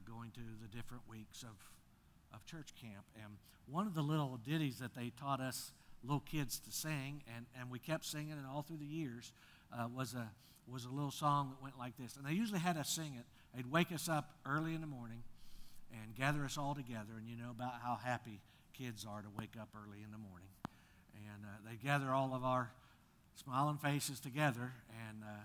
going 0.05 0.31
to 0.31 0.41
the 0.61 0.69
different 0.69 1.03
weeks 1.09 1.43
of 1.43 1.57
of 2.37 2.45
church 2.47 2.75
camp. 2.81 3.05
And 3.17 3.37
one 3.67 3.87
of 3.87 3.95
the 3.95 4.03
little 4.03 4.39
ditties 4.45 4.79
that 4.79 4.95
they 4.95 5.11
taught 5.19 5.41
us 5.41 5.73
little 6.03 6.21
kids 6.21 6.61
to 6.61 6.71
sing, 6.71 7.23
and, 7.35 7.47
and 7.59 7.71
we 7.71 7.79
kept 7.79 8.05
singing 8.05 8.33
it 8.33 8.45
all 8.49 8.63
through 8.63 8.77
the 8.77 8.85
years, 8.85 9.33
uh, 9.73 9.89
was, 9.93 10.15
a, 10.15 10.31
was 10.71 10.85
a 10.85 10.91
little 10.91 11.11
song 11.11 11.51
that 11.51 11.63
went 11.63 11.79
like 11.79 11.97
this. 11.97 12.17
And 12.17 12.25
they 12.25 12.33
usually 12.33 12.61
had 12.61 12.77
us 12.77 12.91
sing 12.91 13.15
it. 13.19 13.25
They'd 13.55 13.71
wake 13.71 13.91
us 13.91 14.09
up 14.09 14.31
early 14.45 14.75
in 14.75 14.81
the 14.81 14.87
morning 14.87 15.23
and 15.91 16.15
gather 16.15 16.45
us 16.45 16.59
all 16.59 16.75
together, 16.75 17.15
and 17.19 17.29
you 17.29 17.37
know 17.37 17.51
about 17.51 17.75
how 17.83 17.97
happy 17.97 18.41
kids 18.77 19.07
are 19.09 19.23
to 19.23 19.29
wake 19.39 19.55
up 19.61 19.69
early 19.75 20.03
in 20.05 20.11
the 20.11 20.19
morning. 20.19 20.49
And 21.15 21.45
uh, 21.45 21.69
they'd 21.69 21.83
gather 21.83 22.11
all 22.11 22.35
of 22.35 22.45
our 22.45 22.71
smiling 23.37 23.79
faces 23.79 24.19
together, 24.21 24.73
and 25.09 25.23
uh, 25.23 25.45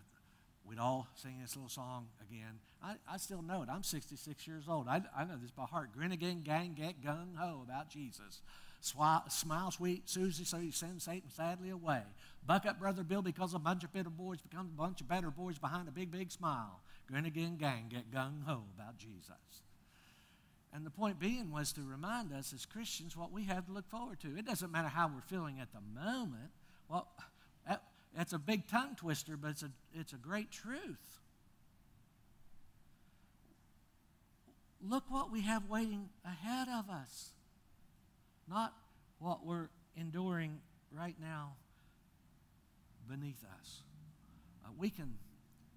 we'd 0.67 0.79
all 0.79 1.07
sing 1.15 1.37
this 1.41 1.55
little 1.55 1.69
song 1.69 2.07
again. 2.27 2.59
I, 2.83 2.95
I 3.07 3.17
still 3.17 3.41
know 3.41 3.61
it. 3.61 3.69
I'm 3.71 3.83
66 3.83 4.47
years 4.47 4.63
old. 4.67 4.87
I, 4.87 5.01
I 5.15 5.23
know 5.25 5.37
this 5.39 5.51
by 5.51 5.65
heart. 5.65 5.91
Grin 5.93 6.11
again, 6.11 6.41
gang, 6.43 6.73
get 6.75 7.03
gung 7.03 7.35
ho 7.37 7.61
about 7.63 7.89
Jesus. 7.89 8.41
Swi- 8.81 9.31
smile, 9.31 9.69
sweet 9.69 10.09
Susie, 10.09 10.43
so 10.43 10.57
you 10.57 10.71
send 10.71 11.01
Satan 11.01 11.29
sadly 11.29 11.69
away. 11.69 12.01
Buck 12.45 12.65
up, 12.65 12.79
brother 12.79 13.03
Bill, 13.03 13.21
because 13.21 13.53
a 13.53 13.59
bunch 13.59 13.83
of 13.83 13.93
bitter 13.93 14.09
boys 14.09 14.41
become 14.41 14.71
a 14.73 14.81
bunch 14.81 15.01
of 15.01 15.07
better 15.07 15.29
boys 15.29 15.59
behind 15.59 15.87
a 15.87 15.91
big, 15.91 16.09
big 16.09 16.31
smile. 16.31 16.81
Grin 17.07 17.25
again, 17.25 17.57
gang, 17.57 17.85
get 17.89 18.09
gung 18.09 18.43
ho 18.45 18.63
about 18.75 18.97
Jesus. 18.97 19.61
And 20.73 20.85
the 20.85 20.89
point 20.89 21.19
being 21.19 21.51
was 21.51 21.73
to 21.73 21.81
remind 21.81 22.31
us 22.33 22.53
as 22.53 22.65
Christians 22.65 23.17
what 23.17 23.31
we 23.31 23.43
have 23.43 23.65
to 23.65 23.73
look 23.73 23.89
forward 23.89 24.19
to. 24.21 24.37
It 24.37 24.45
doesn't 24.45 24.71
matter 24.71 24.87
how 24.87 25.11
we're 25.13 25.21
feeling 25.21 25.59
at 25.59 25.73
the 25.73 25.81
moment. 25.81 26.51
Well, 26.87 27.07
that's 28.15 28.33
a 28.33 28.39
big 28.39 28.67
tongue 28.67 28.95
twister, 28.95 29.37
but 29.37 29.51
it's 29.51 29.63
a, 29.63 29.71
it's 29.93 30.13
a 30.13 30.17
great 30.17 30.51
truth. 30.51 31.19
Look 34.83 35.03
what 35.09 35.31
we 35.31 35.41
have 35.41 35.69
waiting 35.69 36.09
ahead 36.25 36.67
of 36.67 36.89
us, 36.89 37.31
not 38.49 38.73
what 39.19 39.45
we're 39.45 39.69
enduring 39.95 40.59
right 40.91 41.15
now 41.21 41.53
beneath 43.07 43.43
us. 43.59 43.83
Uh, 44.65 44.69
we, 44.77 44.89
can, 44.89 45.13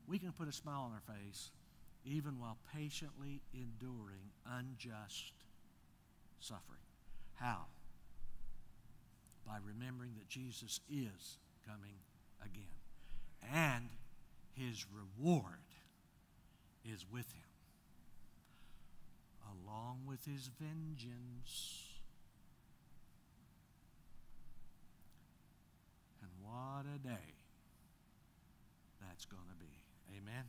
we 0.08 0.18
can 0.18 0.32
put 0.32 0.48
a 0.48 0.52
smile 0.52 0.80
on 0.80 0.92
our 0.92 1.14
face 1.16 1.50
even 2.04 2.38
while 2.38 2.58
patiently 2.74 3.42
enduring 3.52 4.30
unjust 4.46 5.32
suffering. 6.40 6.80
How? 7.34 7.66
By 9.46 9.56
remembering 9.64 10.12
that 10.16 10.28
Jesus 10.28 10.80
is 10.88 11.38
coming 11.66 11.94
again. 12.44 12.64
And 13.52 13.88
his 14.52 14.86
reward 14.92 15.44
is 16.84 17.04
with 17.10 17.30
him 17.32 17.44
along 19.66 20.00
with 20.06 20.24
his 20.24 20.50
vengeance. 20.60 21.88
And 26.22 26.30
what 26.42 26.84
a 26.94 26.98
day 26.98 27.34
that's 29.00 29.24
going 29.24 29.42
to 29.50 29.58
be. 29.58 30.18
Amen. 30.18 30.44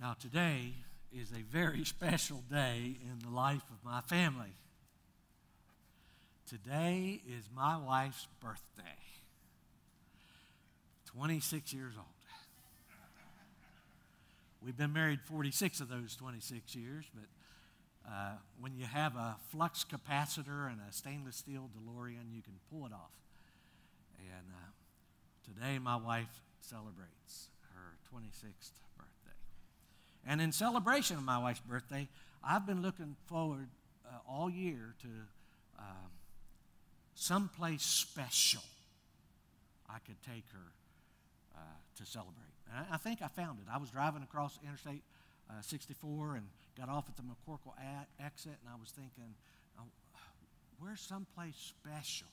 Now, 0.00 0.14
today 0.18 0.74
is 1.12 1.32
a 1.32 1.42
very 1.42 1.84
special 1.84 2.42
day 2.50 2.96
in 3.02 3.18
the 3.24 3.34
life 3.34 3.64
of 3.70 3.84
my 3.84 4.00
family. 4.02 4.54
Today 6.48 7.20
is 7.28 7.48
my 7.56 7.76
wife's 7.76 8.28
birthday. 8.40 8.82
26 11.06 11.72
years 11.72 11.94
old. 11.96 12.06
We've 14.64 14.76
been 14.76 14.92
married 14.92 15.20
46 15.22 15.80
of 15.80 15.88
those 15.88 16.14
26 16.14 16.76
years, 16.76 17.04
but 17.12 17.24
uh, 18.08 18.32
when 18.60 18.76
you 18.76 18.84
have 18.84 19.16
a 19.16 19.36
flux 19.50 19.84
capacitor 19.84 20.70
and 20.70 20.78
a 20.88 20.92
stainless 20.92 21.36
steel 21.36 21.68
DeLorean, 21.76 22.32
you 22.32 22.42
can 22.42 22.54
pull 22.70 22.86
it 22.86 22.92
off. 22.92 23.10
And 24.20 24.46
uh, 24.52 25.52
today, 25.52 25.80
my 25.80 25.96
wife 25.96 26.42
celebrates 26.60 27.48
her 27.74 27.96
26th 28.14 28.70
birthday. 28.96 29.36
And 30.24 30.40
in 30.40 30.52
celebration 30.52 31.16
of 31.16 31.24
my 31.24 31.38
wife's 31.38 31.60
birthday, 31.60 32.06
I've 32.44 32.66
been 32.66 32.82
looking 32.82 33.16
forward 33.26 33.68
uh, 34.06 34.18
all 34.28 34.48
year 34.48 34.94
to 35.02 35.08
um, 35.78 36.10
someplace 37.16 37.82
special 37.82 38.62
I 39.88 39.98
could 40.06 40.20
take 40.22 40.44
her 40.52 40.72
uh, 41.56 41.60
to 41.96 42.06
celebrate. 42.06 42.52
And 42.70 42.86
I, 42.92 42.96
think 42.98 43.22
I 43.22 43.28
found 43.28 43.58
it. 43.58 43.66
I 43.72 43.78
was 43.78 43.90
driving 43.90 44.22
across 44.22 44.58
Interstate 44.62 45.02
uh, 45.48 45.62
64 45.62 46.36
and 46.36 46.46
got 46.78 46.88
off 46.88 47.08
at 47.08 47.16
the 47.16 47.22
MacCorkle 47.22 47.72
exit, 48.20 48.58
and 48.60 48.68
I 48.70 48.78
was 48.78 48.90
thinking, 48.90 49.34
oh, 49.78 49.84
where's 50.78 51.00
someplace 51.00 51.56
special 51.56 52.28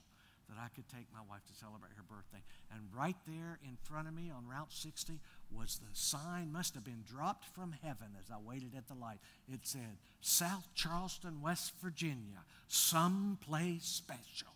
that 0.50 0.58
I 0.60 0.68
could 0.76 0.90
take 0.90 1.08
my 1.14 1.22
wife 1.30 1.46
to 1.48 1.54
celebrate 1.54 1.94
her 1.96 2.04
birthday? 2.04 2.44
And 2.74 2.82
right 2.94 3.16
there 3.26 3.60
in 3.64 3.78
front 3.84 4.08
of 4.08 4.14
me 4.14 4.32
on 4.36 4.48
Route 4.48 4.74
60 4.74 5.20
was 5.52 5.80
the 5.80 5.94
sign, 5.94 6.52
must 6.52 6.74
have 6.74 6.84
been 6.84 7.04
dropped 7.08 7.46
from 7.46 7.76
heaven 7.84 8.08
as 8.20 8.32
I 8.32 8.38
waited 8.44 8.76
at 8.76 8.88
the 8.88 8.96
light. 8.96 9.20
It 9.48 9.62
said, 9.64 9.98
South 10.20 10.68
Charleston, 10.76 11.42
West 11.42 11.74
Virginia, 11.82 12.44
someplace 12.68 13.86
special. 13.86 14.53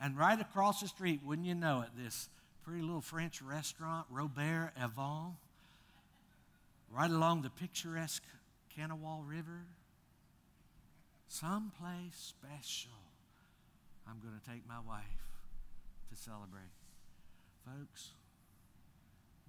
And 0.00 0.16
right 0.16 0.40
across 0.40 0.80
the 0.80 0.88
street, 0.88 1.20
wouldn't 1.24 1.46
you 1.46 1.54
know 1.54 1.82
it, 1.82 1.88
this 1.96 2.28
pretty 2.62 2.82
little 2.82 3.00
French 3.00 3.42
restaurant, 3.42 4.06
Robert 4.10 4.72
Avant, 4.80 5.34
right 6.90 7.10
along 7.10 7.42
the 7.42 7.50
picturesque 7.50 8.22
Kanawha 8.74 9.22
River. 9.26 9.66
Someplace 11.26 12.14
special. 12.14 12.92
I'm 14.08 14.20
going 14.20 14.38
to 14.38 14.50
take 14.50 14.66
my 14.66 14.80
wife 14.86 15.02
to 16.10 16.16
celebrate. 16.16 16.72
Folks, 17.66 18.10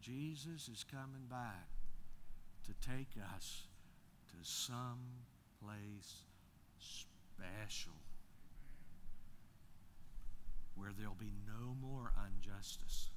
Jesus 0.02 0.68
is 0.68 0.84
coming 0.92 1.28
back 1.30 1.68
to 2.66 2.90
take 2.90 3.10
us 3.36 3.64
to 4.30 4.36
some 4.44 5.00
place 5.64 6.24
special 6.80 7.94
where 10.80 10.92
there'll 10.98 11.14
be 11.14 11.34
no 11.46 11.76
more 11.82 12.14
injustice. 12.40 13.12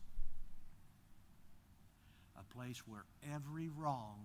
A 2.36 2.54
place 2.54 2.82
where 2.86 3.04
every 3.32 3.68
wrong 3.68 4.18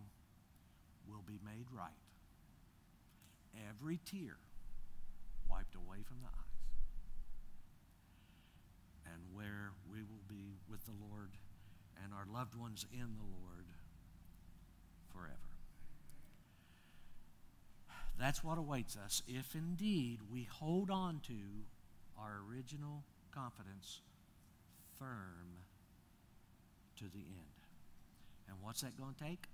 will 1.08 1.24
be 1.26 1.40
made 1.46 1.68
right. 1.72 1.92
Every 3.70 4.00
tear 4.10 4.38
wiped 5.50 5.76
away 5.76 5.98
from 6.04 6.18
the 6.22 6.28
eyes. 6.28 6.44
And 9.14 9.22
where 9.34 9.72
we 9.92 10.02
will 10.02 10.26
be 10.28 10.58
with 10.70 10.84
the 10.86 10.98
Lord 11.12 11.30
and 12.04 12.14
our 12.14 12.26
loved 12.32 12.56
ones 12.56 12.86
in 12.92 13.18
the 13.18 13.24
Lord 13.24 13.66
forever. 15.14 15.34
That's 18.20 18.44
what 18.44 18.58
awaits 18.58 18.98
us 18.98 19.22
if 19.28 19.54
indeed 19.54 20.20
we 20.32 20.48
hold 20.52 20.90
on 20.90 21.22
to 21.28 21.66
our 22.20 22.42
original 22.50 23.04
confidence 23.38 24.02
firm 24.98 25.62
to 26.98 27.06
the 27.06 27.20
end. 27.20 27.58
And 28.48 28.58
what's 28.62 28.82
that 28.82 28.98
going 28.98 29.14
to 29.14 29.24
take? 29.24 29.48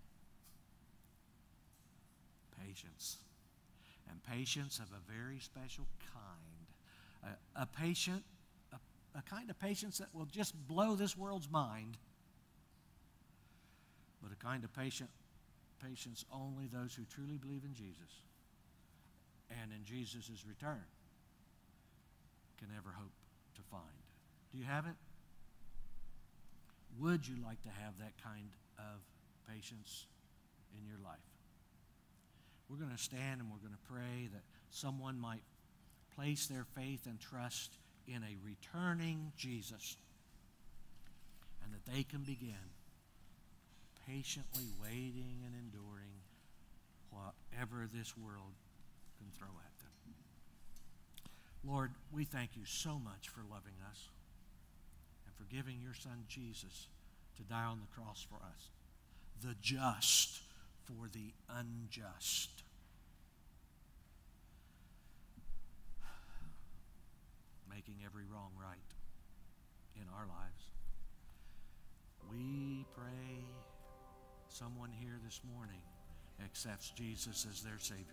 Patience. 2.65 3.17
And 4.09 4.23
patience 4.23 4.79
of 4.79 4.85
a 4.85 5.11
very 5.11 5.39
special 5.39 5.85
kind. 6.13 7.35
A, 7.55 7.63
a 7.63 7.65
patient, 7.65 8.23
a, 8.71 8.77
a 9.17 9.21
kind 9.23 9.49
of 9.49 9.59
patience 9.59 9.97
that 9.97 10.07
will 10.13 10.25
just 10.25 10.55
blow 10.67 10.95
this 10.95 11.17
world's 11.17 11.49
mind, 11.49 11.97
but 14.21 14.31
a 14.31 14.35
kind 14.35 14.63
of 14.63 14.73
patient, 14.73 15.09
patience 15.83 16.23
only 16.31 16.67
those 16.67 16.93
who 16.93 17.03
truly 17.05 17.37
believe 17.37 17.63
in 17.65 17.73
Jesus 17.73 18.23
and 19.61 19.71
in 19.71 19.83
Jesus' 19.83 20.45
return 20.47 20.83
can 22.57 22.69
ever 22.77 22.91
hope. 22.97 23.11
Do 24.53 24.59
you 24.59 24.65
have 24.65 24.85
it? 24.85 24.93
Would 26.99 27.27
you 27.27 27.35
like 27.43 27.61
to 27.63 27.69
have 27.69 27.97
that 27.97 28.13
kind 28.23 28.49
of 28.77 29.01
patience 29.49 30.05
in 30.77 30.85
your 30.85 30.99
life? 31.03 31.17
We're 32.69 32.77
going 32.77 32.95
to 32.95 33.01
stand 33.01 33.41
and 33.41 33.49
we're 33.49 33.57
going 33.57 33.73
to 33.73 33.91
pray 33.91 34.29
that 34.31 34.43
someone 34.69 35.19
might 35.19 35.41
place 36.15 36.45
their 36.45 36.65
faith 36.75 37.07
and 37.07 37.19
trust 37.19 37.77
in 38.07 38.21
a 38.23 38.37
returning 38.45 39.31
Jesus 39.35 39.97
and 41.63 41.73
that 41.73 41.91
they 41.91 42.03
can 42.03 42.21
begin 42.21 42.69
patiently 44.07 44.67
waiting 44.79 45.41
and 45.45 45.55
enduring 45.55 46.21
whatever 47.09 47.87
this 47.91 48.15
world 48.15 48.53
can 49.17 49.27
throw 49.35 49.47
at 49.47 49.77
them. 49.79 50.13
Lord, 51.65 51.91
we 52.11 52.25
thank 52.25 52.51
you 52.55 52.65
so 52.65 52.99
much 52.99 53.29
for 53.29 53.41
loving 53.49 53.79
us 53.89 54.09
for 55.43 55.55
giving 55.55 55.81
your 55.81 55.93
Son 55.93 56.23
Jesus 56.27 56.87
to 57.37 57.43
die 57.43 57.63
on 57.63 57.79
the 57.79 58.01
cross 58.01 58.25
for 58.29 58.35
us, 58.35 58.69
the 59.41 59.55
just 59.61 60.39
for 60.85 61.07
the 61.11 61.33
unjust. 61.49 62.49
Making 67.69 67.95
every 68.05 68.23
wrong 68.31 68.51
right 68.59 68.77
in 69.95 70.03
our 70.15 70.27
lives. 70.27 70.63
We 72.29 72.85
pray 72.95 73.43
someone 74.47 74.91
here 74.91 75.19
this 75.25 75.41
morning 75.55 75.81
accepts 76.43 76.91
Jesus 76.91 77.47
as 77.49 77.61
their 77.61 77.79
Savior 77.79 78.05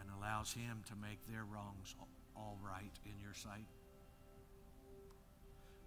and 0.00 0.08
allows 0.18 0.52
Him 0.52 0.82
to 0.88 0.94
make 0.96 1.18
their 1.26 1.44
wrongs 1.44 1.94
all 2.36 2.58
right 2.64 2.92
in 3.04 3.20
your 3.20 3.34
sight. 3.34 3.66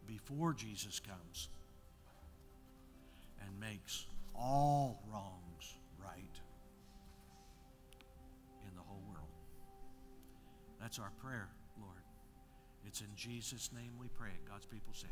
Before 0.07 0.53
Jesus 0.53 0.99
comes 0.99 1.49
and 3.41 3.59
makes 3.59 4.05
all 4.33 5.03
wrongs 5.11 5.75
right 6.01 6.39
in 8.67 8.75
the 8.75 8.81
whole 8.81 9.03
world. 9.11 9.27
That's 10.79 10.99
our 10.99 11.11
prayer, 11.21 11.49
Lord. 11.79 12.03
It's 12.85 13.01
in 13.01 13.07
Jesus' 13.15 13.71
name 13.75 13.91
we 13.99 14.07
pray. 14.07 14.31
God's 14.49 14.65
people 14.65 14.93
said. 14.93 15.09